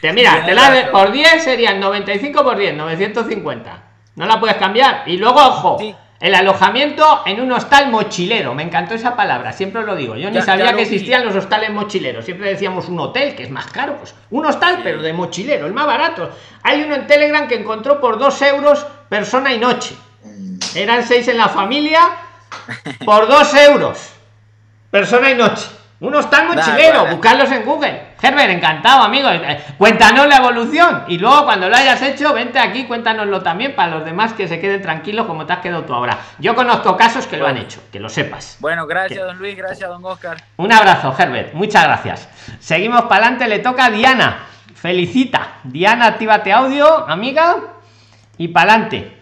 [0.00, 0.90] Te mira, te la razón.
[0.92, 3.82] por 10 serían 95 por 10, 950.
[4.16, 5.02] No la puedes cambiar.
[5.06, 5.94] Y luego, ojo, Sí.
[6.20, 8.54] el alojamiento en un hostal mochilero.
[8.54, 10.16] Me encantó esa palabra, siempre os lo digo.
[10.16, 10.82] Yo ni sabía que vi.
[10.82, 12.24] existían los hostales mochileros.
[12.24, 13.96] Siempre decíamos un hotel, que es más caro.
[13.96, 14.80] Pues un hostal, Sí.
[14.84, 16.30] pero de mochilero, el más barato.
[16.62, 19.96] Hay uno en Telegram que encontró por 2 euros persona y noche.
[20.24, 22.00] Mm, Eran 6 en la familia
[23.04, 24.10] por 2 euros.
[24.90, 25.66] Persona y noche.
[25.98, 27.10] Un hostal mochilero, Nada, nada.
[27.12, 28.02] buscarlos en Google.
[28.20, 29.30] Herbert, encantado, amigo.
[29.30, 31.04] Eh, Cuéntanos la evolución.
[31.08, 34.60] Y luego, cuando lo hayas hecho, vente aquí, cuéntanoslo también para los demás que se
[34.60, 36.18] queden tranquilos como te has quedado tú ahora.
[36.38, 38.58] Yo conozco casos que lo han hecho, que lo sepas.
[38.60, 40.36] Bueno, gracias, don Luis, gracias, don Oscar.
[40.58, 41.54] Un abrazo, Herbert.
[41.54, 42.28] Muchas gracias.
[42.58, 43.48] Seguimos para adelante.
[43.48, 44.38] Le toca a Diana.
[44.74, 45.60] Felicita.
[45.64, 47.56] Diana, actívate audio, amiga.
[48.36, 49.16] Y para adelante.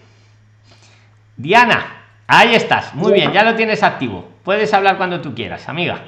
[1.37, 1.87] Diana,
[2.27, 2.95] ahí estás.
[2.95, 4.29] Muy bien, ya lo tienes activo.
[4.43, 5.99] Puedes hablar cuando tú quieras, amiga.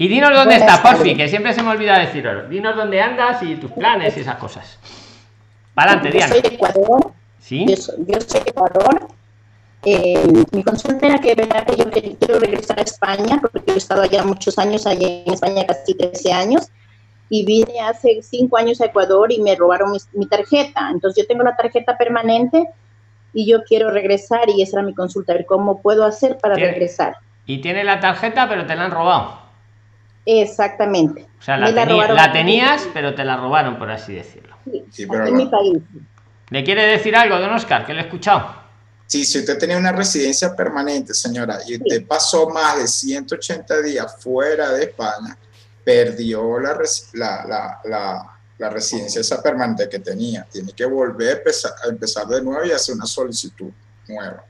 [0.00, 2.48] Y dinos dónde estás, porfi, que siempre se me olvida decirlo.
[2.48, 4.78] Dinos dónde andas y tus planes y esas cosas.
[5.74, 6.34] Para adelante, Diana.
[6.34, 7.12] Yo soy de Ecuador.
[7.38, 7.66] ¿Sí?
[7.68, 9.08] Yo soy, yo soy de Ecuador.
[9.84, 11.66] Eh, mi consulta era que, ¿verdad?
[11.66, 15.66] que yo quiero regresar a España, porque he estado allá muchos años, allá en España
[15.66, 16.68] casi 13 años,
[17.28, 20.88] y vine hace 5 años a Ecuador y me robaron mi, mi tarjeta.
[20.90, 22.70] Entonces yo tengo la tarjeta permanente
[23.34, 26.54] y yo quiero regresar y esa era mi consulta, a ver cómo puedo hacer para
[26.54, 27.16] ¿Tiene- regresar.
[27.44, 29.49] Y tiene la tarjeta, pero te la han robado.
[30.26, 31.26] Exactamente.
[31.38, 34.54] O sea, la, la la tenías, pero te la robaron, por así decirlo.
[34.64, 35.78] Sí, Sí, pero en mi país.
[36.50, 37.86] ¿Le quiere decir algo, don Oscar?
[37.86, 38.54] Que le he escuchado.
[39.06, 44.16] Sí, si usted tenía una residencia permanente, señora, y usted pasó más de 180 días
[44.20, 45.36] fuera de España,
[45.82, 46.78] perdió la,
[47.14, 50.46] la, la, la, la residencia esa permanente que tenía.
[50.50, 53.70] Tiene que volver a empezar, a empezar de nuevo y hacer una solicitud
[54.06, 54.44] nueva.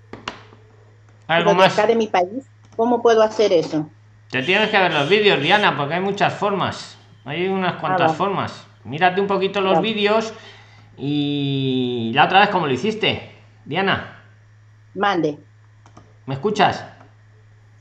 [1.26, 1.76] ¿Algo más?
[1.76, 2.44] de mi país,
[2.76, 3.88] ¿cómo puedo hacer eso?
[4.30, 6.96] Te tienes que ver los vídeos, Diana, porque hay muchas formas.
[7.24, 8.66] Hay unas cuantas formas.
[8.84, 10.32] Mírate un poquito los vídeos
[10.96, 13.32] y la otra vez cómo lo hiciste.
[13.64, 14.22] Diana,
[14.94, 15.38] Mande.
[16.26, 16.84] ¿me escuchas?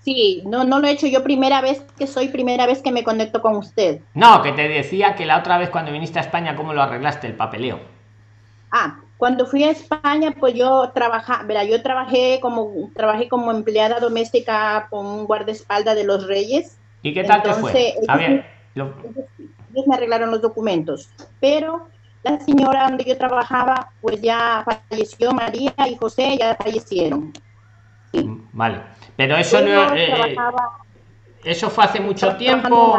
[0.02, 3.04] Sí, no, no lo he hecho yo primera vez que soy primera vez que me
[3.04, 4.02] conecto con usted.
[4.14, 7.28] No, que te decía que la otra vez cuando viniste a España, ¿cómo lo arreglaste
[7.28, 7.80] el papeleo?
[8.72, 14.00] Ah, cuando fui a España, pues yo trabajaba, verá, yo trabajé como trabajé como empleada
[14.00, 16.78] doméstica con un guardaespaldas de los Reyes.
[17.04, 17.72] ¿Y qué tal te fue?
[17.90, 21.90] ellos me- lo- Ellos, ellos me arreglaron los documentos, pero
[22.24, 27.34] la señora donde yo trabajaba, pues ya falleció, María y José ya fallecieron.
[28.54, 28.82] vale.
[29.18, 30.72] Pero eso Yo no, eh, trabajaba-
[31.44, 32.96] eso fue hace mucho tiempo.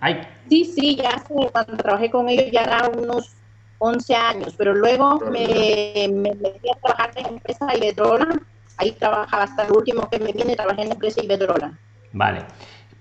[0.00, 3.37] Ay, Sí, sí, ya hace, cuando trabajé con ellos ya era unos
[3.78, 8.40] 11 años, pero luego me, me metí a trabajar en la empresa Iberdrola,
[8.76, 11.72] ahí trabajaba hasta el último que me viene, trabajé en la empresa Iberdrola.
[12.12, 12.44] Vale.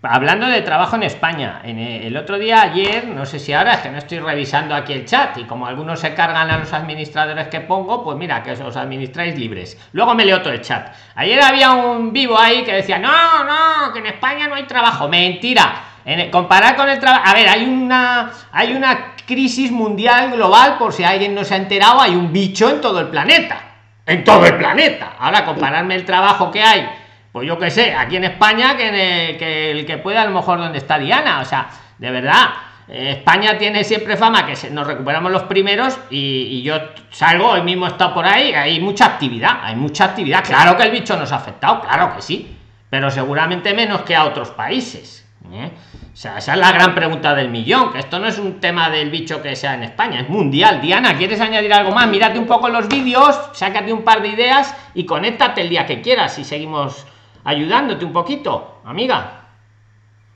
[0.04, 3.74] Hablando de trabajo en España, en el, el otro día, ayer, no sé si ahora,
[3.74, 6.72] es que no estoy revisando aquí el chat y como algunos se cargan a los
[6.72, 9.76] administradores que pongo, pues mira, que os administráis libres.
[9.94, 10.94] Luego me leo todo el chat.
[11.16, 15.08] Ayer había un vivo ahí que decía, no, no, que en España no hay trabajo.
[15.08, 15.84] Mentira.
[16.06, 20.92] En comparar con el trabajo, a ver, hay una, hay una crisis mundial global, por
[20.94, 23.62] si alguien no se ha enterado, hay un bicho en todo el planeta.
[24.06, 25.14] En todo el planeta.
[25.20, 26.90] Ahora, compararme el trabajo que hay
[27.30, 30.80] pues yo qué sé, aquí en España, que, el, que pueda, a lo mejor donde
[30.80, 31.68] está Diana, o sea,
[32.00, 32.46] de verdad,
[32.88, 36.18] eh, España tiene siempre fama que se- nos recuperamos los primeros y,
[36.50, 36.80] y yo
[37.12, 40.90] salgo, hoy mismo estado por ahí, hay mucha actividad, hay mucha actividad, claro que el
[40.90, 42.58] bicho nos ha afectado, claro que sí,
[42.90, 45.27] pero seguramente menos que a otros países.
[45.54, 45.72] ¿Eh?
[46.14, 48.90] O sea, esa es la gran pregunta del millón, que esto no es un tema
[48.90, 50.82] del bicho que sea en España, es mundial.
[50.82, 52.08] Diana, ¿quieres añadir algo más?
[52.08, 56.02] Mírate un poco los vídeos, sácate un par de ideas y conéctate el día que
[56.02, 57.06] quieras y seguimos
[57.44, 59.42] ayudándote un poquito, amiga.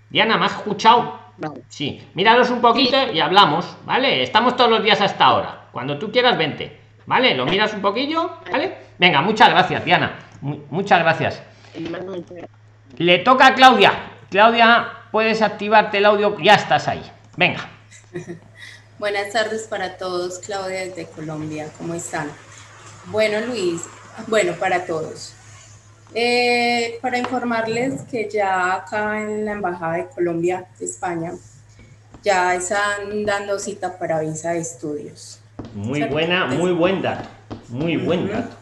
[0.10, 1.20] Diana, ¿me has escuchado?
[1.38, 1.62] Vale.
[1.68, 4.22] Sí, míralos un poquito y hablamos, ¿vale?
[4.22, 5.62] Estamos todos los días hasta ahora.
[5.72, 7.34] Cuando tú quieras, vente, ¿vale?
[7.34, 8.78] Lo miras un poquillo, ¿vale?
[9.00, 10.20] Venga, muchas gracias, Diana.
[10.42, 11.42] Mu- muchas gracias.
[12.98, 13.94] Le toca a Claudia.
[14.30, 17.04] Claudia, puedes activarte el audio, ya estás ahí.
[17.38, 17.70] Venga.
[19.00, 22.30] Buenas tardes para todos, Claudia desde Colombia, ¿cómo están?
[23.08, 23.82] Bueno, Luis,
[24.28, 25.34] bueno, para todos.
[26.14, 31.34] Eh, para informarles que ya acá en la Embajada de Colombia, de España,
[32.24, 35.40] ya están dando cita para visa de estudios.
[35.74, 37.28] Muy buena, muy buen dato.
[37.70, 38.56] Muy buen dato.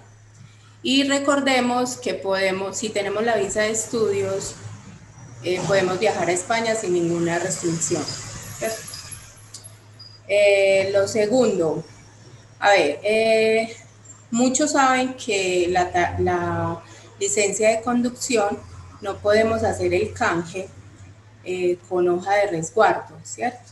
[0.81, 4.55] Y recordemos que podemos, si tenemos la visa de estudios,
[5.43, 8.03] eh, podemos viajar a España sin ninguna restricción.
[10.27, 11.83] Eh, lo segundo,
[12.59, 13.75] a ver, eh,
[14.29, 16.83] muchos saben que la, la
[17.19, 18.59] licencia de conducción
[19.01, 20.67] no podemos hacer el canje
[21.43, 23.71] eh, con hoja de resguardo, ¿cierto?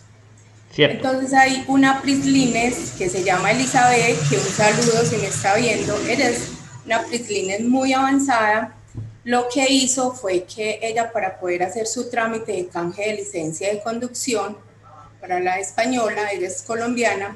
[0.73, 0.95] Cierto.
[0.95, 5.97] Entonces hay una Prislines que se llama Elizabeth, que un saludo si me está viendo,
[6.07, 6.49] eres
[6.85, 8.73] una Prislines muy avanzada.
[9.27, 13.69] Lo que hizo fue que ella para poder hacer su trámite de canje de licencia
[13.69, 14.55] de conducción
[15.19, 17.35] para la española, ella es colombiana,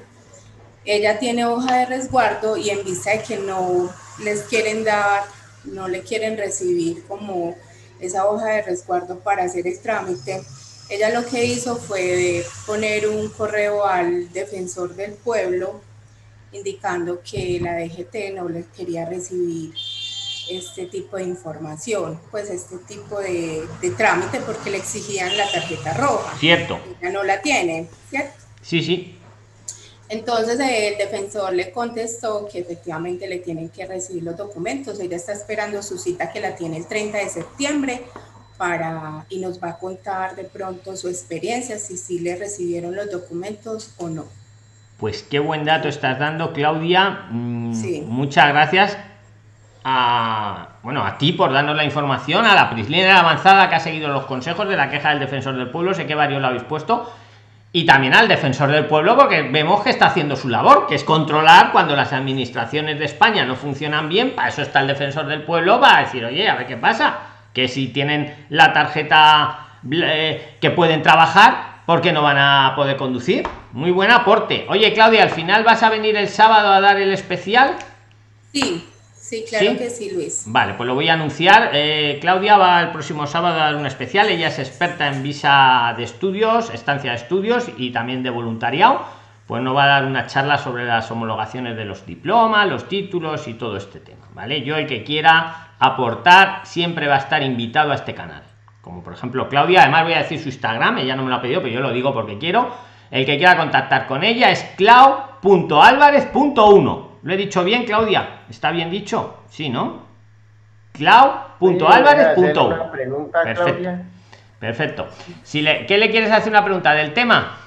[0.86, 5.24] ella tiene hoja de resguardo y en vista de que no les quieren dar,
[5.66, 7.58] no le quieren recibir como
[8.00, 10.42] esa hoja de resguardo para hacer el trámite,
[10.88, 15.82] ella lo que hizo fue poner un correo al defensor del pueblo
[16.54, 19.74] indicando que la DGT no les quería recibir
[20.58, 25.94] este tipo de información, pues este tipo de, de trámite porque le exigían la tarjeta
[25.94, 26.38] roja.
[26.38, 26.80] Cierto.
[27.00, 28.34] Ella no la tiene, ¿cierto?
[28.62, 29.18] Sí, sí.
[30.12, 35.00] Entonces el defensor le contestó que efectivamente le tienen que recibir los documentos.
[35.00, 38.02] Ella está esperando su cita que la tiene el 30 de septiembre
[38.58, 43.10] para, y nos va a contar de pronto su experiencia, si sí le recibieron los
[43.10, 44.26] documentos o no.
[45.00, 47.28] Pues qué buen dato estás dando, Claudia.
[47.32, 48.98] Mm, muchas gracias
[49.84, 54.10] a, bueno, a ti por darnos la información, a la Prislina avanzada que ha seguido
[54.10, 57.12] los consejos de la queja del defensor del pueblo, sé que varios lo habéis puesto,
[57.74, 61.04] y también al defensor del pueblo porque vemos que está haciendo su labor, que es
[61.04, 65.44] controlar cuando las administraciones de España no funcionan bien, para eso está el defensor del
[65.44, 67.20] pueblo, va a decir, oye, a ver qué pasa,
[67.54, 72.98] que si tienen la tarjeta eh, que pueden trabajar, ¿por qué no van a poder
[72.98, 73.48] conducir?
[73.72, 74.66] Muy buen aporte.
[74.70, 77.76] Oye, Claudia, ¿al final vas a venir el sábado a dar el especial?
[78.54, 78.91] Sí,
[79.32, 80.44] sí, claro que sí, Luis.
[80.48, 81.72] Vale, pues lo voy a anunciar.
[81.74, 84.30] Eh, Claudia va el próximo sábado a dar un especial.
[84.30, 89.02] Ella es experta en visa de estudios, estancia de estudios y también de voluntariado.
[89.48, 93.48] Pues nos va a dar una charla sobre las homologaciones de los diplomas, los títulos
[93.48, 94.28] y todo este tema.
[94.34, 94.64] ¿Vale?
[94.64, 98.44] Yo, el que quiera aportar, siempre va a estar invitado a este canal.
[98.82, 101.42] Como por ejemplo Claudia, además voy a decir su Instagram, ella no me lo ha
[101.42, 102.72] pedido, pero yo lo digo porque quiero
[103.12, 107.11] el que quiera contactar con ella es clau.álvarez.1.
[107.24, 108.42] ¿Lo he dicho bien, Claudia?
[108.50, 109.44] ¿Está bien dicho?
[109.50, 110.10] Sí, ¿no?
[110.94, 113.32] clau.álvarez.1.
[113.32, 113.90] Perfecto.
[114.60, 115.08] Perfecto.
[115.44, 117.58] Si le, ¿Qué le quieres hacer una pregunta del tema?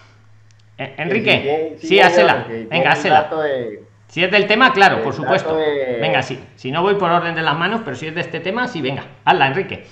[0.76, 2.46] Eh, Enrique, sí, hazla.
[2.68, 3.30] Venga, hazla.
[4.08, 5.56] Si es del tema, claro, por supuesto.
[5.56, 6.38] Venga, sí.
[6.56, 8.82] Si no voy por orden de las manos, pero si es de este tema, sí,
[8.82, 9.04] venga.
[9.24, 9.84] Hazla, Enrique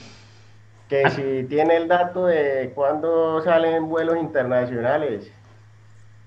[0.93, 5.33] que si tiene el dato de cuándo salen vuelos internacionales.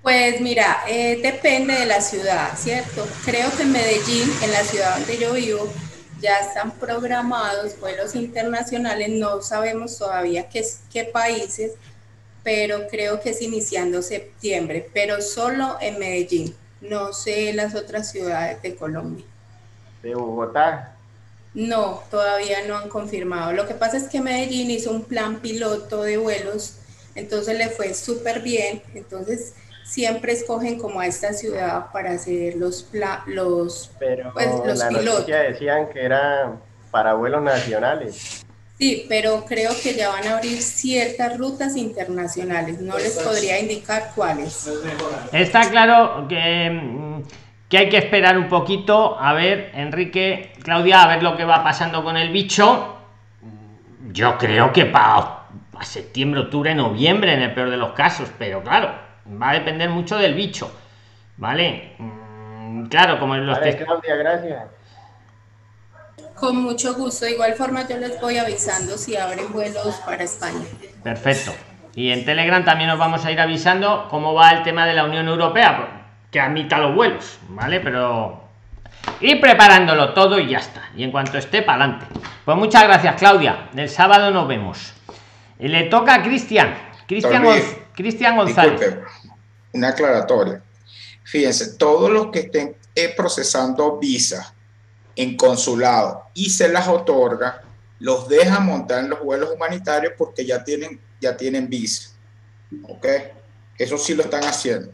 [0.05, 3.07] Pues mira, eh, depende de la ciudad, ¿cierto?
[3.25, 5.67] Creo que en Medellín, en la ciudad donde yo vivo,
[6.21, 10.63] ya están programados vuelos internacionales, no sabemos todavía qué,
[10.93, 11.71] qué países,
[12.43, 18.61] pero creo que es iniciando septiembre, pero solo en Medellín, no sé las otras ciudades
[18.61, 19.25] de Colombia.
[20.03, 20.95] De Bogotá.
[21.55, 23.53] No, todavía no han confirmado.
[23.53, 26.75] Lo que pasa es que Medellín hizo un plan piloto de vuelos,
[27.15, 29.53] entonces le fue súper bien, entonces
[29.85, 32.89] siempre escogen como a esta ciudad para hacer los
[33.27, 35.27] los, pero pues, los la pilotos.
[35.27, 36.53] decían que era
[36.91, 38.43] para vuelos nacionales.
[38.77, 42.81] Sí, pero creo que ya van a abrir ciertas rutas internacionales.
[42.81, 44.69] No les podría indicar cuáles.
[45.31, 47.23] Está claro que, mm,
[47.69, 49.17] que hay que esperar un poquito.
[49.17, 52.97] A ver, Enrique, Claudia, a ver lo que va pasando con el bicho.
[54.11, 58.29] Yo creo que para, para septiembre, octubre, noviembre, en el peor de los casos.
[58.37, 60.71] Pero claro, va a depender mucho del bicho,
[61.37, 61.95] ¿vale?
[61.97, 64.63] Mm, claro, como los vale, Claudia, gracias.
[66.35, 67.25] Con mucho gusto.
[67.25, 70.65] De igual forma yo les voy avisando si abren vuelos para España.
[71.03, 71.53] Perfecto.
[71.95, 75.05] Y en Telegram también nos vamos a ir avisando cómo va el tema de la
[75.05, 77.79] Unión Europea, que admita los vuelos, ¿vale?
[77.79, 78.43] Pero
[79.21, 80.89] ir preparándolo todo y ya está.
[80.95, 82.05] Y en cuanto esté, para adelante.
[82.43, 83.69] Pues muchas gracias, Claudia.
[83.75, 84.93] El sábado nos vemos.
[85.57, 86.75] Y le toca a Cristian.
[87.07, 87.45] Cristian
[87.93, 88.99] Cristian González.
[89.75, 90.61] Una aclaratoria.
[91.23, 94.53] Fíjense, todos los que estén eh, procesando visa
[95.15, 97.61] en consulado y se las otorga,
[97.99, 102.11] los dejan montar en los vuelos humanitarios porque ya tienen, ya tienen visa.
[102.83, 103.05] ¿Ok?
[103.77, 104.91] Eso sí lo están haciendo.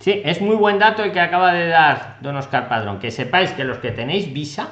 [0.00, 2.98] Sí, es muy buen dato el que acaba de dar don Oscar Padrón.
[2.98, 4.70] Que sepáis que los que tenéis visa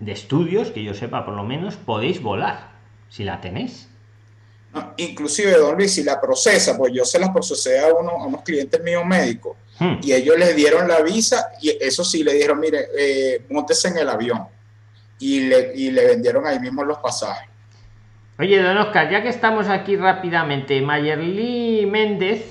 [0.00, 2.70] de estudios, que yo sepa por lo menos, podéis volar,
[3.08, 3.93] si la tenéis
[4.96, 8.42] inclusive, don Luis, si la procesa, pues yo se la procesé a, uno, a unos
[8.42, 9.96] clientes míos médicos hmm.
[10.02, 13.98] y ellos les dieron la visa y eso sí, le dijeron, mire, eh, montese en
[13.98, 14.46] el avión
[15.18, 17.48] y le, y le vendieron ahí mismo los pasajes.
[18.38, 22.44] Oye, don Oscar, ya que estamos aquí rápidamente, Mayerly Méndez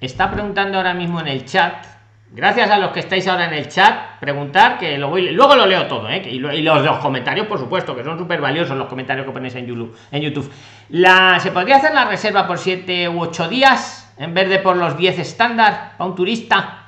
[0.00, 1.93] está preguntando ahora mismo en el chat
[2.36, 5.66] Gracias a los que estáis ahora en el chat, preguntar, que lo voy, luego lo
[5.66, 6.20] leo todo, ¿eh?
[6.28, 9.68] y, los, los comentarios, por supuesto, que son súper valiosos los comentarios que ponéis en
[9.68, 9.96] YouTube.
[10.10, 10.50] En YouTube.
[10.88, 14.76] La, ¿Se podría hacer la reserva por 7 u 8 días en vez de por
[14.76, 16.86] los 10 estándar para un turista?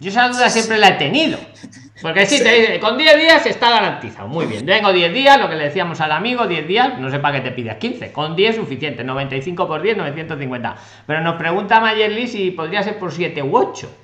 [0.00, 1.38] Yo esa duda siempre la he tenido.
[2.00, 4.26] Porque si te dice, con 10 días está garantizado.
[4.26, 7.18] Muy bien, vengo 10 días, lo que le decíamos al amigo, 10 días, no sé
[7.18, 8.10] para qué te pides 15.
[8.12, 10.76] Con 10 suficiente, 95 por 10, 950.
[11.06, 14.03] Pero nos pregunta Mayerly si podría ser por 7 u 8.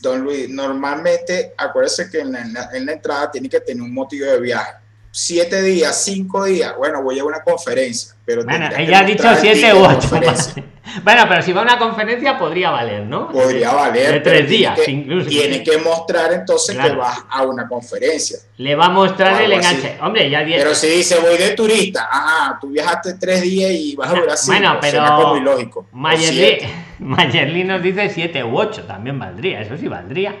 [0.00, 4.72] Don Luis, normalmente, acuérdese que en la, entrada tiene que tener un motivo de viaje.
[5.10, 9.72] Siete días, cinco días, bueno, voy a una conferencia, pero bueno, ella ha dicho siete
[9.72, 10.10] u ocho.
[11.02, 13.28] bueno, pero si va a una conferencia podría valer, ¿no?
[13.28, 14.12] Podría valer.
[14.12, 15.28] De tres días, que- incluso.
[15.28, 16.90] Tiene que mostrar entonces Claro.
[16.92, 18.38] que vas a una conferencia.
[18.58, 19.74] Le va a mostrar el así.
[19.76, 19.98] enganche.
[20.02, 24.10] Hombre, ya Pero si dice voy de turista, ah, tú viajaste tres días y vas
[24.10, 24.52] a Brasil.
[24.54, 25.86] Bueno, pues, pero suena como ilógico.
[26.16, 26.68] Siete.
[26.98, 30.36] Mayerly nos dice 7 u 8, también valdría, eso sí valdría.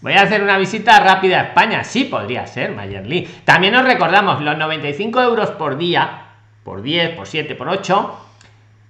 [0.00, 3.26] Voy a hacer una visita rápida a España, sí podría ser, Mayerly.
[3.44, 6.24] También os recordamos, los 95 euros por día,
[6.62, 8.16] por 10, por 7, por 8,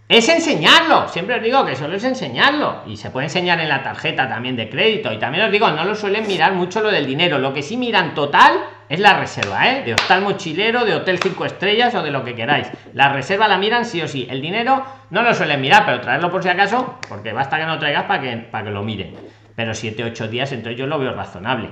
[0.09, 1.07] es enseñarlo.
[1.09, 2.83] Siempre os digo que solo es enseñarlo.
[2.87, 5.13] Y se puede enseñar en la tarjeta también de crédito.
[5.13, 7.39] Y también os digo, no lo suelen mirar mucho lo del dinero.
[7.39, 9.83] Lo que sí miran total es la reserva, ¿eh?
[9.85, 12.69] De hostal mochilero, de hotel 5 estrellas o de lo que queráis.
[12.95, 14.27] La reserva la miran sí o sí.
[14.31, 17.79] El dinero no lo suelen mirar, pero traerlo por si acaso, porque basta que no
[17.79, 19.15] traigas para que, para que lo miren.
[19.55, 21.69] Pero 7, 8 días, entonces yo lo veo razonable.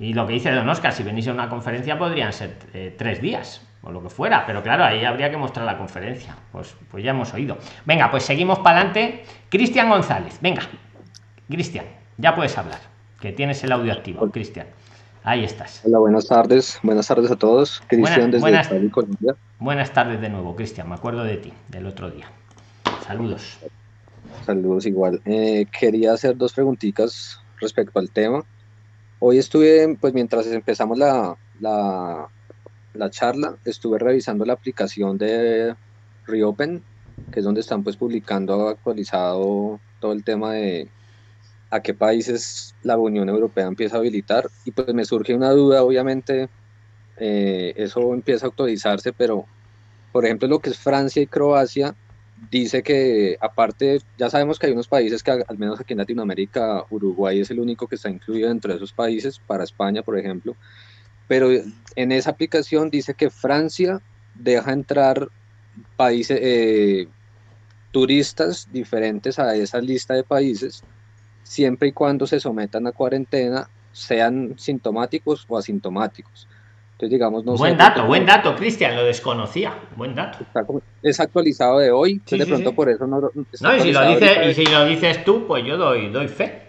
[0.00, 3.22] Y lo que dice Don Oscar, si venís a una conferencia podrían ser eh, tres
[3.22, 6.36] días o lo que fuera, pero claro, ahí habría que mostrar la conferencia.
[6.50, 7.56] Pues, pues ya hemos oído.
[7.84, 9.24] Venga, pues seguimos para adelante.
[9.48, 10.62] Cristian González, venga.
[11.48, 11.86] Cristian,
[12.18, 12.80] ya puedes hablar,
[13.20, 14.66] que tienes el audio activo, Cristian.
[15.22, 15.82] Ahí estás.
[15.84, 16.78] Hola, buenas tardes.
[16.82, 17.82] Buenas tardes a todos.
[17.86, 19.34] Cristian desde buenas- Colombia.
[19.58, 20.88] Buenas tardes de nuevo, Cristian.
[20.88, 22.26] Me acuerdo de ti, del otro día.
[23.06, 23.58] Saludos.
[24.44, 25.20] Saludos igual.
[25.24, 28.44] Eh, quería hacer dos preguntitas respecto al tema.
[29.18, 32.28] Hoy estuve, pues mientras empezamos la, la,
[32.96, 35.74] la charla, estuve revisando la aplicación de
[36.26, 36.82] Reopen,
[37.32, 40.88] que es donde están pues publicando actualizado todo el tema de
[41.70, 44.48] a qué países la Unión Europea empieza a habilitar.
[44.64, 46.48] Y pues me surge una duda, obviamente,
[47.18, 49.46] eh, eso empieza a actualizarse, pero
[50.12, 51.94] por ejemplo lo que es Francia y Croacia,
[52.50, 56.84] dice que aparte, ya sabemos que hay unos países que al menos aquí en Latinoamérica,
[56.90, 60.54] Uruguay es el único que está incluido dentro de esos países, para España, por ejemplo,
[61.28, 64.00] pero en esa aplicación dice que Francia
[64.34, 65.28] deja entrar
[65.96, 67.06] países, eh,
[67.90, 70.82] turistas diferentes a esa lista de países,
[71.42, 76.46] siempre y cuando se sometan a cuarentena, sean sintomáticos o asintomáticos.
[76.92, 79.74] Entonces, digamos, no buen dato, buen dato, Cristian, lo desconocía.
[79.96, 80.38] Buen dato.
[80.40, 80.64] está
[81.02, 82.76] es actualizado de hoy, Sí, de pronto sí.
[82.76, 83.20] por eso no
[83.60, 84.44] No, y si lo, ahorita.
[84.46, 86.62] y si lo dices tú, pues yo doy, doy fe.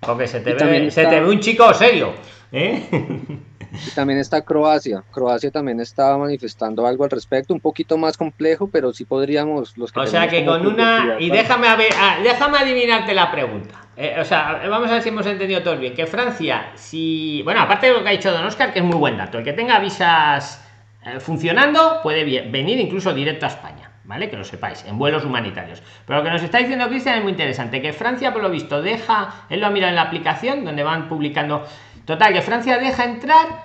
[0.00, 2.12] Porque se te, ve, se está- te ve un chico serio.
[2.52, 3.38] ¿eh?
[3.86, 5.02] Y también está Croacia.
[5.10, 9.92] Croacia también estaba manifestando algo al respecto, un poquito más complejo, pero sí podríamos los
[9.92, 11.16] que O sea que con una.
[11.18, 13.74] Y déjame, a ver, ah, déjame adivinarte la pregunta.
[13.96, 15.94] Eh, o sea, vamos a ver si hemos entendido todos bien.
[15.94, 17.42] Que Francia, si.
[17.42, 19.38] Bueno, aparte de lo que ha dicho Don Oscar, que es muy buen dato.
[19.38, 20.64] El que tenga visas
[21.04, 23.90] eh, funcionando puede venir incluso directo a España.
[24.06, 24.28] ¿Vale?
[24.28, 25.82] Que lo sepáis, en vuelos humanitarios.
[26.06, 27.80] Pero lo que nos está diciendo Cristian es muy interesante.
[27.80, 29.46] Que Francia, por lo visto, deja.
[29.48, 31.64] Él lo ha mirado en la aplicación donde van publicando.
[32.04, 33.63] Total, que Francia deja entrar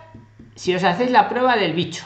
[0.59, 2.03] si os hacéis la prueba del bicho.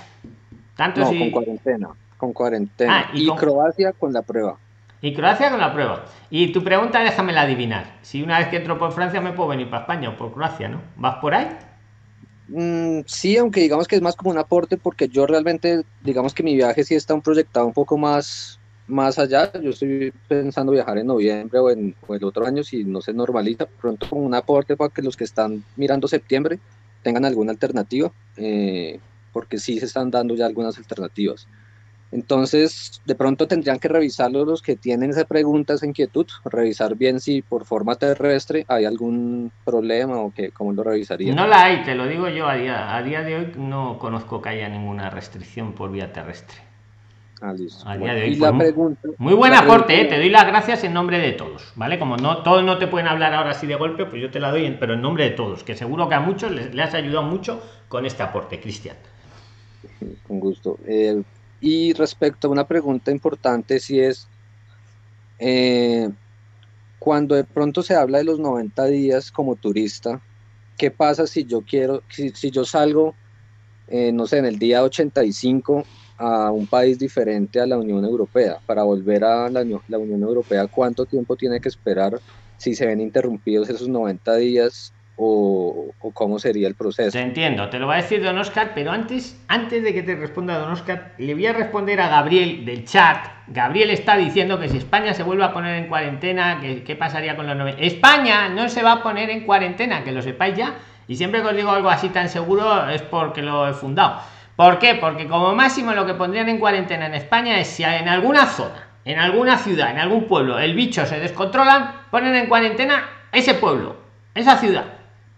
[0.77, 1.17] Tanto No, si.
[1.17, 1.89] con cuarentena.
[2.17, 2.99] Con cuarentena.
[2.99, 4.59] Ah, y y con- Croacia con la prueba.
[5.01, 6.05] Y Croacia con la prueba.
[6.29, 7.97] Y tu pregunta, déjamela adivinar.
[8.03, 10.69] Si una vez que entro por Francia me puedo venir para España o por Croacia,
[10.69, 10.81] ¿no?
[10.97, 11.47] ¿Vas por ahí?
[12.47, 16.43] Mm, sí, aunque digamos que es más como un aporte, porque yo realmente, digamos que
[16.43, 19.51] mi viaje sí está un proyectado un poco más, más allá.
[19.61, 23.13] Yo estoy pensando viajar en noviembre o, en, o el otro año si no se
[23.13, 23.65] normaliza.
[23.81, 26.59] Pronto como un aporte para que los que están mirando septiembre
[27.03, 28.99] tengan alguna alternativa, eh,
[29.31, 31.47] porque sí se están dando ya algunas alternativas.
[32.13, 37.19] Entonces, de pronto tendrían que revisarlo los que tienen esa pregunta, esa inquietud, revisar bien
[37.19, 41.35] si por forma terrestre hay algún problema o que, cómo lo revisarían.
[41.35, 42.47] No la hay, te lo digo yo.
[42.47, 46.72] A día, a día de hoy no conozco que haya ninguna restricción por vía terrestre.
[47.45, 47.83] Ah, listo.
[47.85, 50.05] A día Bueno, de hoy, y la mu- pregunta, Muy buen aporte, ¿eh?
[50.05, 51.99] te doy las gracias en nombre de todos, ¿vale?
[51.99, 54.49] Como no todos no te pueden hablar ahora así de golpe, pues yo te la
[54.49, 56.93] doy, en- pero en nombre de todos, que seguro que a muchos les, les has
[56.93, 58.95] ayudado mucho con este aporte, Cristian.
[60.25, 60.79] Con gusto.
[60.87, 61.21] Eh,
[61.59, 64.25] y respecto a una pregunta importante, si es,
[65.39, 66.09] eh,
[66.97, 70.21] cuando de pronto se habla de los 90 días como turista,
[70.77, 73.15] ¿qué pasa si yo quiero, si, si yo salgo,
[74.13, 75.83] no sé, en el día 85
[76.23, 78.57] a un país diferente a la Unión Europea?
[78.65, 82.17] Para volver a la, la Unión Europea, ¿cuánto tiempo tiene que esperar
[82.57, 87.11] si se ven interrumpidos esos 90 días o, o cómo sería el proceso?
[87.11, 90.15] Te entiendo, te lo va a decir Don Oscar, pero antes, antes de que te
[90.15, 93.27] responda Don Oscar, le voy a responder a Gabriel del chat.
[93.47, 97.35] Gabriel está diciendo que si España se vuelve a poner en cuarentena, que qué pasaría
[97.35, 97.81] con los 90.
[97.81, 100.75] España no se va a poner en cuarentena, que lo sepáis ya.
[101.05, 104.21] Y siempre que os digo algo así tan seguro es porque lo he fundado.
[104.55, 104.95] ¿Por qué?
[104.95, 108.87] Porque como máximo lo que pondrían en cuarentena en España es si en alguna zona,
[109.03, 113.97] en alguna ciudad, en algún pueblo, el bicho se descontrolan, ponen en cuarentena ese pueblo,
[114.35, 114.85] esa ciudad.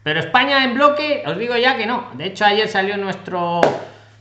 [0.03, 2.11] Pero España en bloque, os digo ya que no.
[2.13, 3.61] De hecho, ayer salió nuestro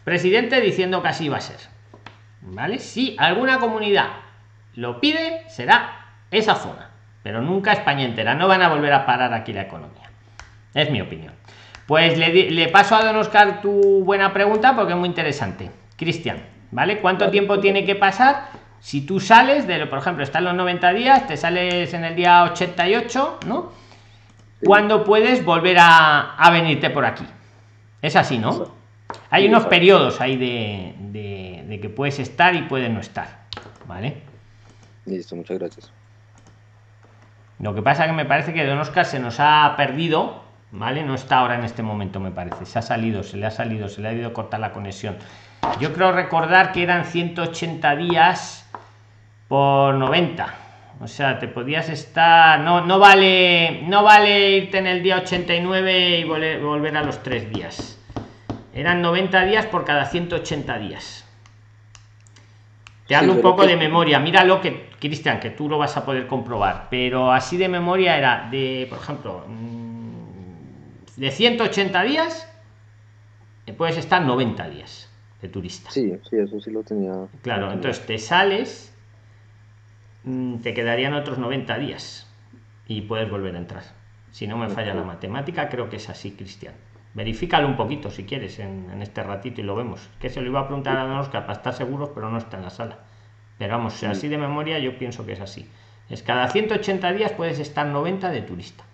[0.05, 1.59] presidente diciendo que así iba a ser.
[2.41, 2.79] ¿Vale?
[2.79, 4.09] Si alguna comunidad
[4.75, 6.91] lo pide, será esa zona,
[7.23, 8.35] pero nunca España entera.
[8.35, 10.11] No van a volver a parar aquí la economía.
[10.73, 11.35] Es mi opinión.
[11.87, 15.71] Pues le, le paso a don Oscar tu buena pregunta porque es muy interesante.
[15.97, 16.39] Cristian,
[16.71, 17.01] ¿vale?
[17.01, 18.49] ¿Cuánto tiempo tiene que pasar?
[18.81, 22.45] Si tú sales de, por ejemplo, están los 90 días, te sales en el día
[22.45, 23.73] 88, ¿no?
[24.63, 27.25] ¿Cuándo puedes volver a, a venirte por aquí?
[28.03, 28.73] Es así, ¿no?
[29.31, 33.47] Hay unos periodos ahí de, de, de que puedes estar y puedes no estar,
[33.87, 34.23] ¿vale?
[35.07, 35.93] Listo, muchas gracias.
[37.59, 41.03] Lo que pasa que me parece que Don Oscar se nos ha perdido, ¿vale?
[41.03, 42.67] No está ahora en este momento, me parece.
[42.67, 45.17] Se ha salido, se le ha salido, se le ha ido cortar la conexión.
[45.81, 48.71] Yo creo recordar que eran 180 días
[49.49, 50.55] por 90.
[51.01, 52.61] O sea, te podías estar.
[52.61, 53.83] No, no vale.
[53.87, 57.99] No vale irte en el día 89 y volver, volver a los tres días.
[58.75, 61.21] Eran 90 días por cada 180 días.
[63.07, 64.19] Te hablo Sí, un poco que- de memoria.
[64.19, 66.87] Mira lo que, Cristian, que tú lo vas a poder comprobar.
[66.91, 69.45] Pero así de memoria era de, por ejemplo,
[71.17, 72.51] de 180 días,
[73.67, 75.11] eh, puedes estar 90 días
[75.41, 75.91] de turista.
[75.91, 77.13] Sí, sí, eso sí lo tenía.
[77.43, 77.75] Claro, lo tenía.
[77.75, 78.95] entonces te sales,
[80.25, 82.31] mm, te quedarían otros 90 días
[82.87, 83.85] y puedes volver a entrar.
[84.31, 86.75] Si no me falla la matemática, creo que es así, Cristian.
[87.15, 90.11] Verifícalo un poquito si quieres en, en este ratito y lo vemos.
[90.19, 92.57] Que se lo iba a preguntar a Don Oscar para estar seguros, pero no está
[92.57, 92.99] en la sala.
[93.59, 95.69] Pero vamos, así de memoria yo pienso que es así.
[96.11, 98.85] Es cada 180 días puedes estar 90 de turista.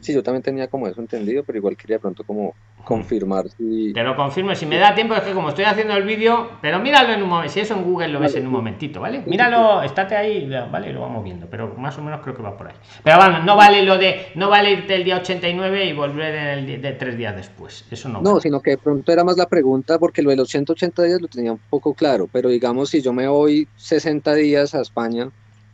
[0.00, 3.92] Sí, yo también tenía como eso entendido, pero igual quería pronto como confirmar si...
[3.92, 6.78] Te lo confirmo, si me da tiempo, es que como estoy haciendo el vídeo, pero
[6.78, 9.22] míralo en un momento, si eso en Google lo ves en un momentito, ¿vale?
[9.26, 10.92] Míralo, estate ahí, ¿vale?
[10.92, 12.74] Lo vamos viendo, pero más o menos creo que va por ahí.
[13.02, 16.46] Pero vamos, no vale lo de, no vale irte el día 89 y volver en
[16.46, 18.22] el de tres días después, eso no.
[18.22, 18.40] No, vale.
[18.40, 21.28] sino que de pronto era más la pregunta, porque lo de los 180 días lo
[21.28, 25.30] tenía un poco claro, pero digamos, si yo me voy 60 días a España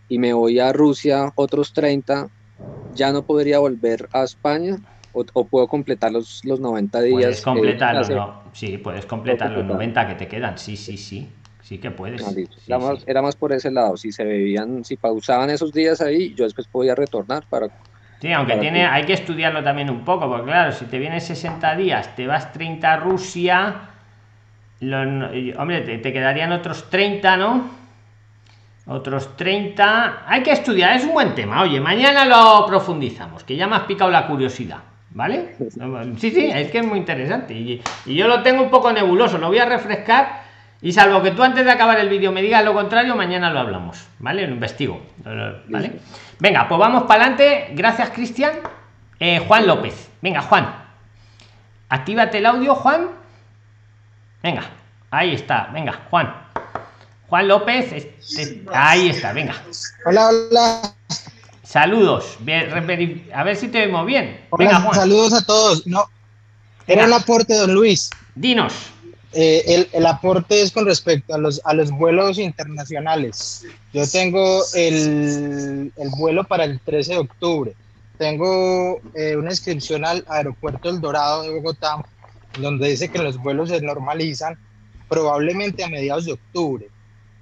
[0.09, 2.29] y me voy a Rusia otros 30,
[2.95, 4.79] ¿ya no podría volver a España?
[5.13, 7.21] ¿O, o puedo completar los, los 90 días?
[7.21, 9.77] Puedes eh, completar los, hace- no, sí, puedes completar los completar.
[9.77, 11.29] 90 que te quedan, sí, sí, sí,
[11.61, 12.23] sí que puedes.
[12.25, 12.33] Ah.
[12.33, 13.05] Sí, era, más, sí.
[13.07, 16.67] era más por ese lado, si se bebían, si pausaban esos días ahí, yo después
[16.69, 17.69] podía retornar para...
[18.21, 18.91] Sí, aunque Para tiene, ti.
[18.91, 22.53] hay que estudiarlo también un poco, porque claro, si te vienes 60 días, te vas
[22.53, 23.91] 30 a Rusia,
[24.81, 27.71] lo- hombre, te, te quedarían otros 30, ¿no?
[28.87, 30.25] Otros 30.
[30.27, 31.63] Hay que estudiar, es un buen tema.
[31.63, 34.79] Oye, mañana lo profundizamos, que ya me has picado la curiosidad,
[35.11, 35.57] ¿vale?
[36.19, 37.55] Sí, sí, es que es muy interesante.
[37.55, 40.45] Y, y yo lo tengo un poco nebuloso, lo voy a refrescar.
[40.83, 43.61] Y salvo que tú antes de acabar el vídeo me digas lo contrario, mañana lo
[43.61, 44.47] hablamos, ¿vale?
[44.47, 45.01] Lo investigo,
[45.69, 45.93] ¿vale?
[46.39, 47.69] Venga, pues vamos para adelante.
[47.73, 48.53] Gracias, Cristian.
[49.19, 50.11] Eh, Juan López.
[50.21, 50.75] Venga, Juan.
[51.89, 53.09] Actívate el audio, Juan.
[54.43, 54.65] Venga,
[55.11, 55.71] ahí está.
[55.73, 56.44] Venga, Juan.
[57.35, 57.93] Juan López.
[57.93, 59.61] este- ahí está, venga.
[60.07, 60.95] Hola, hola.
[61.65, 62.39] Saludos.
[63.33, 64.47] A ver si te vemos bien.
[64.51, 64.95] Hola, Venga, Juan.
[64.95, 65.85] saludos a todos.
[65.85, 66.05] No,
[66.87, 68.11] era un aporte, don Luis.
[68.37, 68.73] dinos.
[69.33, 73.65] Eh, el, el aporte es con respecto a los, a los vuelos internacionales.
[73.93, 77.75] Yo tengo el, el vuelo para el 13 de octubre.
[78.17, 81.97] Tengo eh, una inscripción al aeropuerto El Dorado de Bogotá,
[82.61, 84.57] donde dice que los vuelos se normalizan
[85.09, 86.94] probablemente a mediados de octubre.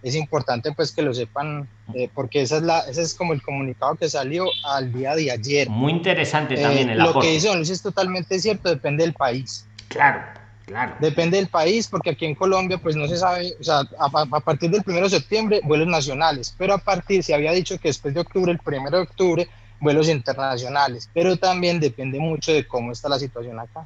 [0.03, 3.42] Es importante pues que lo sepan, eh, porque esa es la, ese es como el
[3.42, 5.68] comunicado que salió al día de ayer.
[5.70, 7.28] Muy interesante Eh, también el lo aporte.
[7.28, 9.66] que dice don Luis es totalmente cierto, depende del país.
[9.88, 10.20] Claro,
[10.66, 10.94] claro.
[11.00, 14.40] Depende del país, porque aquí en Colombia, pues no se sabe, o sea, a, a
[14.40, 18.12] partir del 1 de septiembre, vuelos nacionales, pero a partir, se había dicho que después
[18.12, 19.48] de octubre, el 1 de octubre,
[19.80, 23.84] vuelos internacionales, pero también depende mucho de cómo está la situación acá,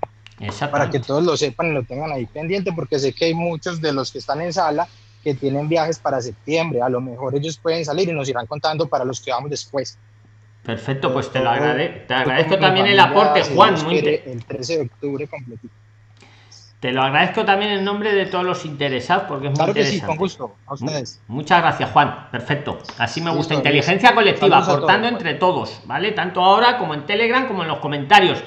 [0.71, 3.81] para que todos lo sepan y lo tengan ahí pendiente, porque sé que hay muchos
[3.81, 4.87] de los que están en sala
[5.27, 8.87] que tienen viajes para septiembre, a lo mejor ellos pueden salir y nos irán contando
[8.87, 9.99] para los que vamos después.
[10.63, 12.07] Perfecto, pues te lo agradezco.
[12.07, 13.75] Te agradezco también el aporte, si Juan.
[13.83, 15.75] Muy el 13 de octubre completito.
[16.79, 19.83] Te lo agradezco también en nombre de todos los interesados porque es muy Claro que
[19.83, 20.07] sí, interesante.
[20.07, 21.21] con gusto, a ustedes.
[21.27, 22.29] Muchas gracias, Juan.
[22.31, 22.79] Perfecto.
[22.99, 23.55] Así me gusta.
[23.55, 26.13] Inteligencia colectiva, aportando entre todos, ¿vale?
[26.13, 28.45] Tanto ahora como en Telegram como en los comentarios.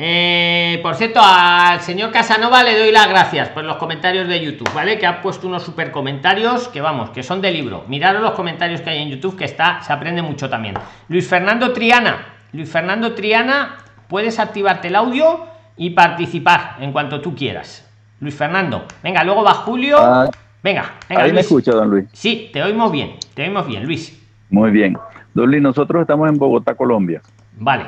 [0.00, 4.72] Eh, por cierto, al señor Casanova le doy las gracias por los comentarios de YouTube,
[4.72, 4.96] ¿vale?
[4.96, 7.84] Que ha puesto unos super comentarios que vamos, que son de libro.
[7.88, 10.76] Miraros los comentarios que hay en YouTube, que está, se aprende mucho también.
[11.08, 12.26] Luis Fernando Triana.
[12.52, 13.76] Luis Fernando Triana,
[14.06, 15.46] puedes activarte el audio
[15.76, 17.84] y participar en cuanto tú quieras.
[18.20, 18.86] Luis Fernando.
[19.02, 19.98] Venga, luego va Julio.
[20.00, 20.30] Ah,
[20.62, 21.46] Venga, venga, ahí me Luis.
[21.46, 22.06] escucha, don Luis.
[22.12, 24.16] Sí, te oímos bien, te oímos bien, Luis.
[24.50, 24.96] Muy bien.
[25.34, 27.20] Don Luis, nosotros estamos en Bogotá, Colombia.
[27.58, 27.84] Vale,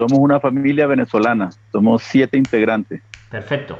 [0.00, 1.50] Somos una familia venezolana.
[1.70, 3.02] Somos siete integrantes.
[3.28, 3.78] perfecto.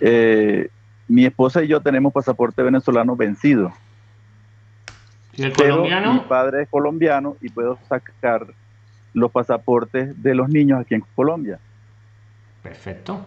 [0.00, 0.68] Eh,
[1.08, 3.72] mi esposa y yo tenemos pasaporte venezolano vencido.
[5.32, 6.12] ¿Y el pero colombiano?
[6.14, 8.46] mi padre es colombiano y puedo sacar
[9.12, 11.58] los pasaportes de los niños aquí en Colombia,
[12.62, 13.24] Perfecto.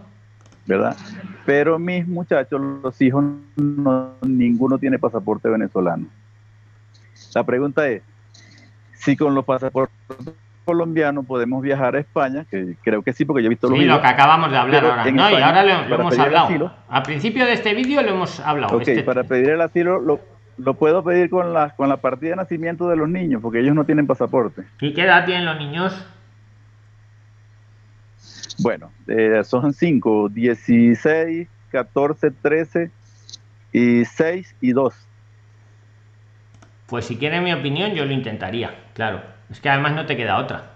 [0.65, 0.95] ¿verdad?
[1.45, 3.25] Pero mis muchachos, los hijos,
[3.57, 6.05] no- ninguno tiene pasaporte venezolano.
[7.35, 8.01] La pregunta es,
[8.93, 9.97] si con los pasaportes
[10.71, 13.83] colombianos podemos viajar a España, que creo que sí, porque yo he visto los Sí,
[13.85, 14.01] lo videos.
[14.01, 15.11] que acabamos de hablar ahora.
[15.11, 16.47] No, y ahora lo, lo hemos hablado.
[16.47, 18.75] asilo- Al principio de este vídeo lo hemos hablado.
[18.77, 20.21] Ok, Este- para pedir el asilo lo,
[20.57, 23.75] lo puedo pedir con la, con la partida de nacimiento de los niños, porque ellos
[23.75, 24.63] no tienen pasaporte.
[24.79, 26.07] ¿Y qué edad tienen los niños?
[28.59, 32.91] Bueno, eh, son cinco, 16, 14, 13
[33.73, 34.93] y 6 y 2.
[36.91, 39.21] Pues si quieren mi opinión, yo lo intentaría, claro.
[39.49, 40.71] Es que además no te queda otra.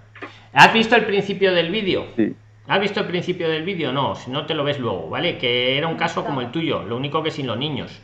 [0.54, 2.06] ¿Has visto el principio del vídeo?
[2.16, 2.34] Sí.
[2.70, 3.92] ¿Has visto el principio del vídeo?
[3.92, 5.38] No, si no te lo ves luego, ¿vale?
[5.38, 8.02] Que era un caso como el tuyo, lo único que sin los niños.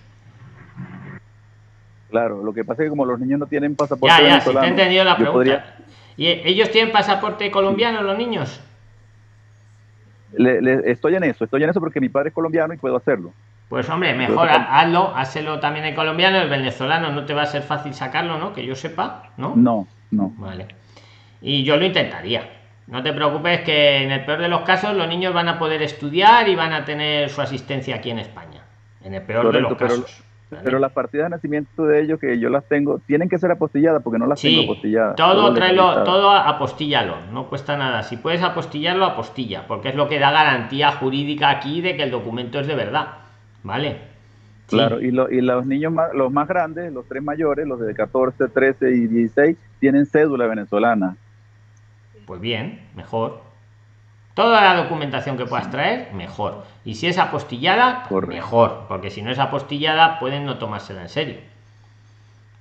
[2.09, 4.53] Claro, lo que pasa es que como los niños no tienen pasaporte Ya, ya, si
[4.53, 5.33] te he entendido la yo pregunta.
[5.37, 5.75] podría-
[6.17, 8.59] ¿Y ellos tienen pasaporte colombiano, los niños?
[10.33, 12.97] le- le- estoy en eso, ey en eso porque mi padre es colombiano y puedo
[12.97, 13.33] hacerlo.
[13.71, 17.61] Pues hombre, mejor hazlo, hazlo también el colombiano, el venezolano no te va a ser
[17.61, 18.51] fácil sacarlo, ¿no?
[18.51, 19.53] Que yo sepa, ¿no?
[19.55, 20.33] No, no.
[20.35, 20.67] Vale.
[21.41, 22.49] Y yo lo intentaría.
[22.87, 25.81] No te preocupes que en el peor de los casos los niños van a poder
[25.83, 28.61] estudiar y van a tener su asistencia aquí en España.
[29.05, 30.21] En el peor de los pero, casos.
[30.49, 30.63] ¿vale?
[30.65, 34.03] pero las partidas de nacimiento de ellos que yo las tengo, tienen que ser apostilladas
[34.03, 35.15] porque no las Sí, tengo apostilladas.
[35.15, 38.03] todo solo tráelo, todo apostíllalo, no cuesta nada.
[38.03, 42.11] Si puedes apostillarlo, apostilla, porque es lo que da garantía jurídica aquí de que el
[42.11, 43.20] documento es de verdad.
[43.63, 43.97] ¿Vale?
[44.67, 44.77] Sí.
[44.77, 47.93] Claro, y, lo- y los niños más, los más grandes, los tres mayores, los de
[47.93, 51.17] 14, 13 y 16, tienen cédula venezolana.
[52.25, 53.41] Pues bien, mejor.
[54.33, 56.63] Toda la documentación que puedas traer, mejor.
[56.85, 58.33] Y si es apostillada, Correcto.
[58.35, 58.85] mejor.
[58.87, 61.35] Porque si no es apostillada, pueden no tomársela en serio.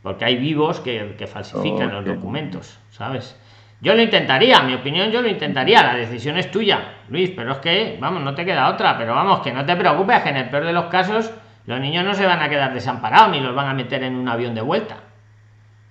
[0.03, 3.37] Porque hay vivos que, que falsifican los documentos, ¿sabes?
[3.83, 5.83] Yo lo intentaría, mi opinión, yo lo intentaría.
[5.83, 8.99] La decisión es tuya, Luis, pero es que, vamos, no te queda otra.
[8.99, 11.33] Pero vamos, que no te preocupes, que en el peor de los casos,
[11.67, 14.29] los niños no se van a quedar desamparados ni los van a meter en un
[14.29, 14.97] avión de vuelta.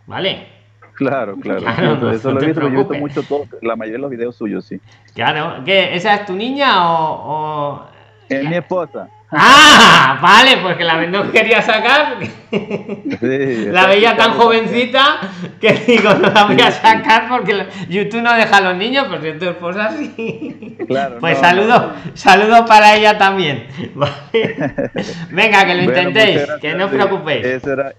[0.05, 0.47] ¿Vale?
[0.93, 1.61] Claro, claro.
[1.61, 2.99] Claro, no- eso no lo te he visto, yo he visto preocupes.
[2.99, 4.79] mucho, todo, la mayoría de los videos suyos, sí.
[5.15, 5.95] Claro, ¿qué?
[5.95, 7.31] ¿Esa es tu niña o.?
[7.31, 7.89] o-
[8.29, 9.07] Es mi esposa.
[9.31, 10.17] ¡Ah!
[10.21, 12.17] Vale, pues que la no quería sacar.
[12.51, 15.19] La veía tan jovencita
[15.61, 19.21] que digo, no la voy a sacar porque YouTube no deja a los niños, pues
[19.21, 20.77] si es tu esposa sí.
[20.87, 23.67] Claro, Pues no, saludo, saludo para ella también.
[23.93, 24.13] Vale.
[25.29, 27.45] Venga, que lo Bueno, intentéis, gracias, que no os preocupéis.
[27.45, 27.93] Esa era,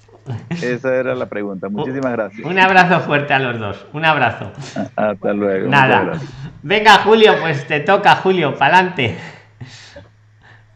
[0.61, 1.68] esa era la pregunta.
[1.68, 2.45] Muchísimas gracias.
[2.45, 3.87] Un abrazo fuerte a los dos.
[3.93, 4.51] Un abrazo.
[4.97, 5.68] Hasta luego.
[5.68, 6.12] Nada.
[6.62, 9.16] Venga, Julio, pues te toca, Julio, pa'lante.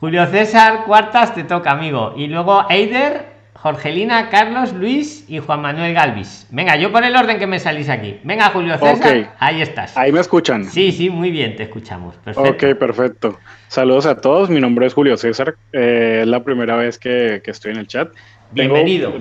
[0.00, 2.14] Julio César Cuartas te toca, amigo.
[2.16, 6.46] Y luego Eider, Jorgelina, Carlos, Luis y Juan Manuel Galvis.
[6.50, 8.20] Venga, yo por el orden que me salís aquí.
[8.24, 9.96] Venga, Julio César, ahí estás.
[9.96, 10.64] Ahí me escuchan.
[10.64, 12.16] Sí, sí, muy bien, te escuchamos.
[12.16, 12.50] Perfecto.
[12.50, 13.38] Ok, perfecto.
[13.68, 14.50] Saludos a todos.
[14.50, 15.54] Mi nombre es Julio César.
[15.72, 18.12] Eh, es la primera vez que, que estoy en el chat.
[18.50, 19.14] Bienvenido.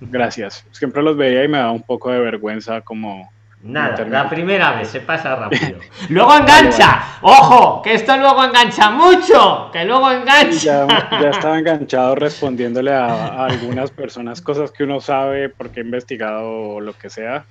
[0.00, 0.64] gracias.
[0.72, 3.32] Siempre los veía y me daba un poco de vergüenza como...
[3.62, 5.78] Nada, la primera vez se pasa rápido.
[6.08, 7.18] luego engancha.
[7.22, 9.70] Ojo, que esto luego engancha mucho.
[9.72, 10.86] Que luego engancha.
[10.88, 15.84] Ya, ya estaba enganchado respondiéndole a, a algunas personas cosas que uno sabe porque he
[15.84, 17.44] investigado o lo que sea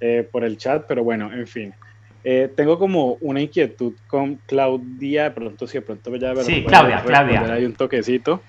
[0.00, 1.74] eh, por el chat, pero bueno, en fin.
[2.22, 6.64] Eh, tengo como una inquietud con Claudia, de pronto si de pronto ya de Sí,
[6.64, 7.52] Claudia, Claudia.
[7.52, 8.42] ahí un toquecito.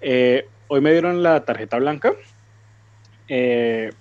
[0.00, 2.12] Eh, hoy me dieron la tarjeta blanca
[3.28, 3.92] eh,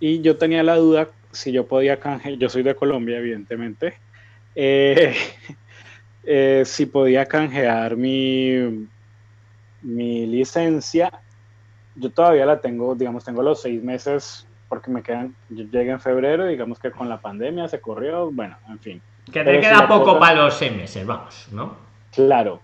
[0.00, 3.94] y yo tenía la duda si yo podía canjear, yo soy de Colombia evidentemente,
[4.54, 5.14] eh,
[6.24, 8.86] eh, si podía canjear mi,
[9.82, 11.10] mi licencia.
[11.96, 16.00] Yo todavía la tengo, digamos, tengo los seis meses porque me quedan, yo llegué en
[16.00, 19.02] febrero, digamos que con la pandemia se corrió, bueno, en fin.
[19.26, 21.76] Que te Pero queda poco puedo- para los seis meses, vamos, ¿no?
[22.12, 22.60] Claro,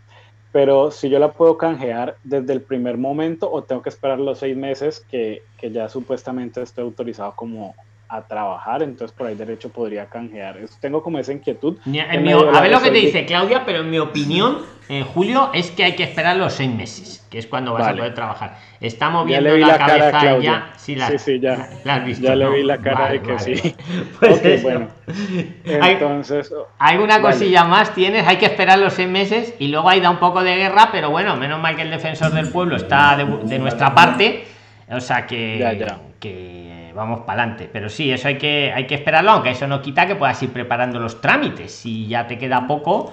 [0.52, 4.38] pero si yo la puedo canjear desde el primer momento o tengo que esperar los
[4.38, 7.74] seis meses que, que ya supuestamente estoy autorizado como
[8.12, 10.58] a trabajar, entonces por ahí derecho podría canjear.
[10.80, 11.78] Tengo como esa inquietud.
[11.86, 14.58] En En mi- a ver lo que te dice Claudia, pero en mi opinión,
[14.88, 17.86] en julio es que hay que esperar los seis meses, que es cuando vas a
[17.86, 17.98] Vale.
[17.98, 18.58] poder trabajar.
[18.80, 20.50] Está Ya moviendo la, la, cara cabeza a Claudia.
[20.50, 20.66] ella.
[20.76, 21.68] Sí, la, sí, sí, ya.
[21.84, 22.26] la has visto.
[22.26, 22.50] ya le ¿no?
[22.52, 23.56] vi la cara Vale, de que vale.
[23.56, 23.76] sí.
[24.18, 24.62] Pues Ok, eso.
[24.68, 24.88] bueno.
[25.64, 27.32] Entonces, ¿Alguna Vale.
[27.34, 28.26] cosilla más tienes?
[28.26, 31.10] Hay que esperar los seis meses y luego ahí da un poco de guerra, pero
[31.10, 34.44] bueno, menos mal que el defensor del pueblo está de, de nuestra parte,
[34.90, 35.98] o sea que, Ya, ya.
[36.18, 37.68] que vamos para adelante.
[37.72, 40.52] Pero sí, eso hay que, hay que esperarlo, aunque eso no quita que puedas ir
[40.52, 41.72] preparando los trámites.
[41.72, 43.12] Si ya te queda poco,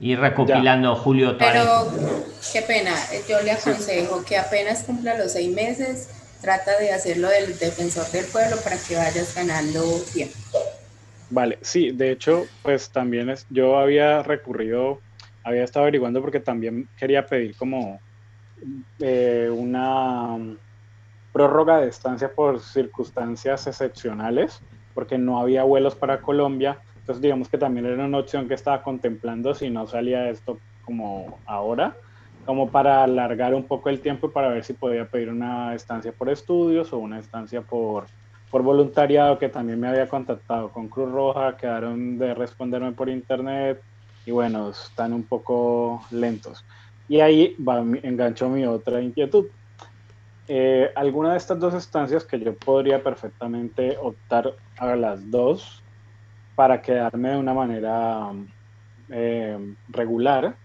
[0.00, 5.16] ir recopilando Julio toda la Pero qué pena, eh, yo le aconsejo que apenas cumpla
[5.16, 6.10] los seis meses,
[6.40, 10.36] trata de hacerlo del defensor del pueblo para que vayas ganando tiempo.
[11.30, 15.00] Vale, sí, de hecho, pues también es, yo había recurrido,
[15.42, 17.98] había estado averiguando porque también quería pedir como
[19.00, 19.93] eh, una
[21.34, 24.60] prórroga de estancia por circunstancias excepcionales,
[24.94, 26.78] porque no había vuelos para Colombia.
[27.00, 31.40] Entonces, digamos que también era una opción que estaba contemplando si no salía esto como
[31.44, 31.96] ahora,
[32.46, 36.28] como para alargar un poco el tiempo para ver si podía pedir una estancia por
[36.28, 38.04] estudios o una estancia por,
[38.52, 43.82] por voluntariado, que también me había contactado con Cruz Roja, quedaron de responderme por internet
[44.24, 46.64] y bueno, están un poco lentos.
[47.08, 49.46] Y ahí va, enganchó mi otra inquietud.
[50.46, 55.82] Eh, alguna de estas dos estancias que yo podría perfectamente optar a las dos
[56.54, 58.30] para quedarme de una manera
[59.08, 60.56] eh, regular.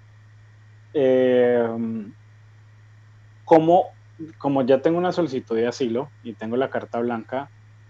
[0.94, 1.68] Eh,
[3.46, 3.86] como,
[4.38, 7.50] como ya tengo una solicitud de asilo y tengo la carta blanca,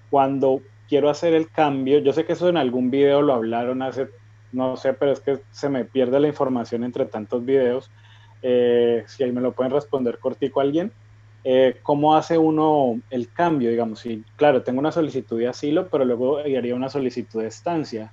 [0.09, 4.09] cuando quiero hacer el cambio, yo sé que eso en algún video lo hablaron hace,
[4.51, 7.91] no sé, pero es que se me pierde la información entre tantos videos.
[8.41, 10.93] Eh, si ahí me lo pueden responder cortico alguien.
[11.43, 13.69] Eh, ¿Cómo hace uno el cambio?
[13.69, 18.11] Digamos, si, claro, tengo una solicitud de asilo, pero luego haría una solicitud de estancia.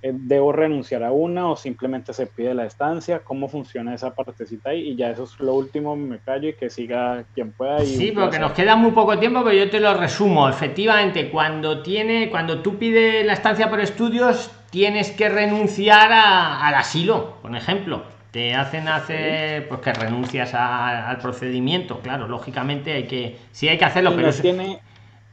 [0.00, 3.20] Eh, ¿Debo renunciar a una o simplemente se pide la estancia?
[3.24, 4.90] ¿Cómo funciona esa partecita ahí?
[4.90, 7.82] Y ya eso es lo último, me callo y que siga quien pueda.
[7.82, 10.48] Y sí, porque nos queda muy poco tiempo, pero yo te lo resumo.
[10.48, 17.38] Efectivamente, cuando, tiene, cuando tú pides la estancia por estudios, tienes que renunciar al asilo,
[17.42, 23.68] por ejemplo te hacen hacer pues que renuncias al procedimiento claro lógicamente hay que sí
[23.68, 24.80] hay que hacerlo pero tiene,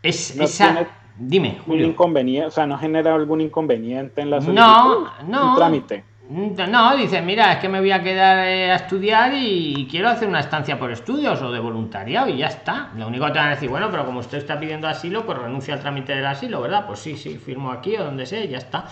[0.01, 0.87] es esa
[1.17, 1.87] dime Julio.
[1.87, 7.21] inconveniente o sea no genera algún inconveniente en la solicitud no no trámite no, dice,
[7.21, 10.79] mira, es que me voy a quedar eh, a estudiar y quiero hacer una estancia
[10.79, 12.89] por estudios o de voluntariado y ya está.
[12.97, 15.37] Lo único que te van a decir, bueno, pero como usted está pidiendo asilo, pues
[15.37, 16.87] renuncia al trámite del asilo, ¿verdad?
[16.87, 18.85] Pues sí, sí, firmo aquí o donde sea, ya está.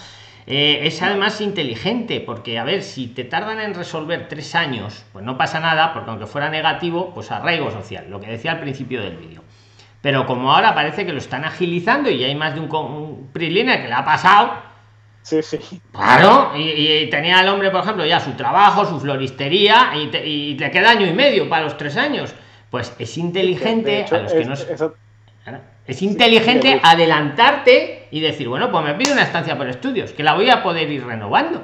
[0.46, 5.24] Eh, es además inteligente, porque a ver, si te tardan en resolver tres años, pues
[5.24, 9.02] no pasa nada, porque aunque fuera negativo, pues arraigo social, lo que decía al principio
[9.02, 9.42] del vídeo.
[10.02, 13.50] Pero como ahora parece que lo están agilizando y hay más de un, un que
[13.50, 14.52] le ha pasado.
[15.22, 15.82] Sí, sí.
[15.94, 20.70] Claro, y, tenía el hombre, por ejemplo, ya su trabajo, su floristería, y, y le
[20.72, 22.36] queda año y medio para los tres años.
[22.70, 24.56] Pues es inteligente a los que no
[25.86, 30.34] es inteligente adelantarte y decir, bueno, pues me pido una estancia por estudios, que la
[30.34, 31.64] voy a poder ir renovando.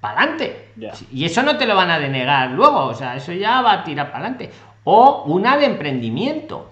[0.00, 0.70] Para adelante.
[1.12, 3.84] Y eso no te lo van a denegar luego, o sea, eso ya va a
[3.84, 4.50] tirar para adelante.
[4.82, 6.71] O una de emprendimiento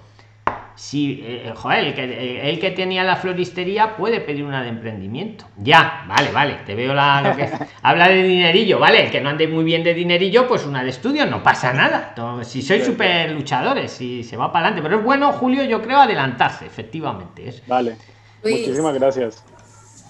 [0.80, 5.44] si eh, joder, el que, el que tenía la floristería puede pedir una de emprendimiento.
[5.58, 7.50] Ya, vale, vale, te veo la lo que
[7.82, 10.88] habla de dinerillo, vale, el que no ande muy bien de dinerillo, pues una de
[10.88, 12.14] estudio, no pasa nada.
[12.44, 15.98] si sois súper luchadores, si se va para adelante, pero es bueno, Julio, yo creo
[15.98, 17.46] adelantarse, efectivamente.
[17.46, 17.62] Es...
[17.66, 17.96] Vale.
[18.42, 19.44] Muchísimas gracias.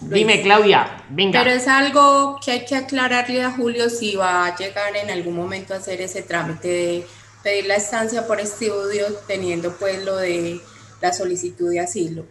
[0.03, 1.43] Dime, Claudia, venga.
[1.43, 5.35] Pero es algo que hay que aclararle a Julio si va a llegar en algún
[5.35, 7.07] momento a hacer ese trámite de
[7.43, 10.61] pedir la estancia por estudio teniendo pues lo de
[11.01, 12.25] la solicitud de asilo.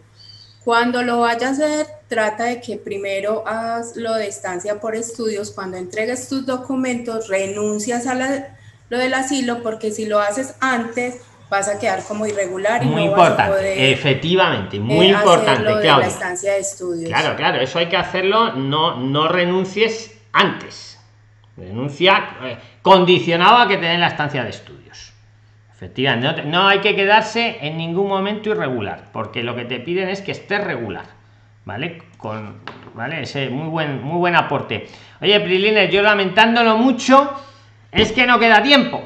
[0.64, 5.50] Cuando lo vaya a hacer, trata de que primero hagas lo de estancia por estudios.
[5.50, 11.16] Cuando entregues tus documentos, renuncias a lo del asilo, porque si lo haces antes,
[11.48, 15.08] vas a quedar como irregular y muy no importante, vas a poder, efectivamente, muy eh,
[15.10, 17.08] importante, lo de la estancia de estudios.
[17.08, 20.89] Claro, claro, eso hay que hacerlo, no, no renuncies antes.
[21.60, 25.12] Renuncia eh, condicionado a que te den la estancia de estudios.
[25.74, 30.20] Efectivamente, no, hay que quedarse en ningún momento irregular, porque lo que te piden es
[30.20, 31.04] que estés regular,
[31.64, 32.02] ¿vale?
[32.16, 32.56] Con,
[32.94, 33.22] ¿vale?
[33.22, 34.86] Ese muy buen, muy buen aporte.
[35.20, 37.30] Oye, Prilines, yo lamentándolo mucho,
[37.92, 39.02] es que no queda tiempo.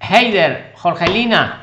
[0.00, 1.62] Heider, Jorgelina,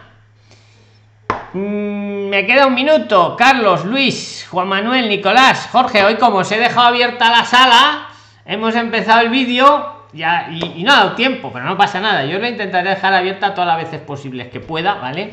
[1.54, 3.36] mm, me queda un minuto.
[3.38, 8.09] Carlos, Luis, Juan Manuel, Nicolás, Jorge, hoy como os he dejado abierta la sala,
[8.50, 12.26] hemos empezado el vídeo ya y, no ha dado tiempo pero no pasa nada.
[12.26, 15.32] Yo lo intentaré dejar abierta todas las veces posibles que pueda vale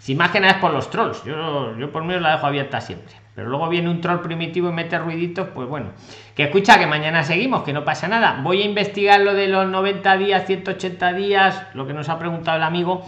[0.00, 1.22] sin más que nada es por los trolls.
[1.24, 3.14] Yo yo por mí la dejo abierta siempre.
[3.34, 5.90] Pero luego viene un troll primitivo y mete ruiditos pues bueno.
[6.34, 8.40] Que escucha que mañana seguimos que no pasa nada.
[8.42, 12.56] Voy a investigar lo de los 90 días 180 días lo que nos ha preguntado
[12.56, 13.04] el amigo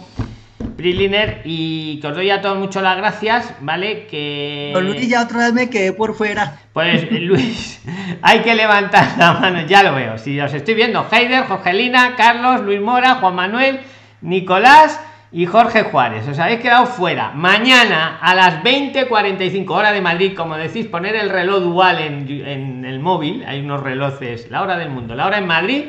[0.81, 4.07] Priliner y que os doy a todos mucho las gracias, ¿vale?
[4.07, 4.73] Que.
[4.81, 6.59] Luis, ya otra vez me quedé por fuera.
[6.73, 7.81] Pues Luis,
[8.21, 10.17] hay que levantar la mano, ya lo veo.
[10.17, 13.79] Si os estoy viendo, Heider, Jorgelina, Carlos, Luis Mora, Juan Manuel,
[14.21, 14.99] Nicolás
[15.31, 16.27] y Jorge Juárez.
[16.27, 17.31] Os habéis quedado fuera.
[17.33, 22.85] Mañana a las 20.45 hora de Madrid, como decís, poner el reloj dual en, en
[22.85, 23.45] el móvil.
[23.47, 25.83] Hay unos relojes, la hora del mundo, la hora en Madrid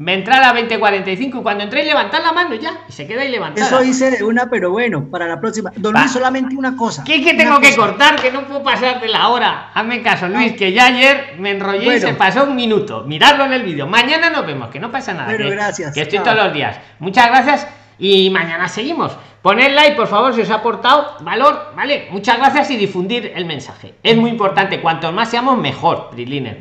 [0.00, 3.30] me entrar a 20.45 y cuando entré levantar la mano ya y se queda ahí
[3.30, 3.66] levantada.
[3.66, 5.70] Eso hice de una, pero bueno, para la próxima.
[5.76, 5.92] Don.
[5.92, 7.04] Luis, solamente una cosa.
[7.04, 8.16] ¿Qué que Una tengo que cortar?
[8.16, 9.70] Que no puedo pasar de la hora.
[9.74, 13.04] Hazme caso, Luis, que ya ayer me enrollé y se pasó un minuto.
[13.04, 13.86] Miradlo en el vídeo.
[13.86, 15.36] Mañana nos vemos, que no pasa nada.
[15.36, 15.92] Que, gracias.
[15.92, 16.80] Que estoy todos los días.
[16.98, 19.14] Muchas gracias y mañana seguimos.
[19.42, 22.08] Poned like, por favor, si os ha aportado valor, ¿vale?
[22.10, 23.94] Muchas gracias y difundir el mensaje.
[24.02, 24.80] Es muy importante.
[24.80, 26.56] Cuanto más seamos, mejor, Prilines.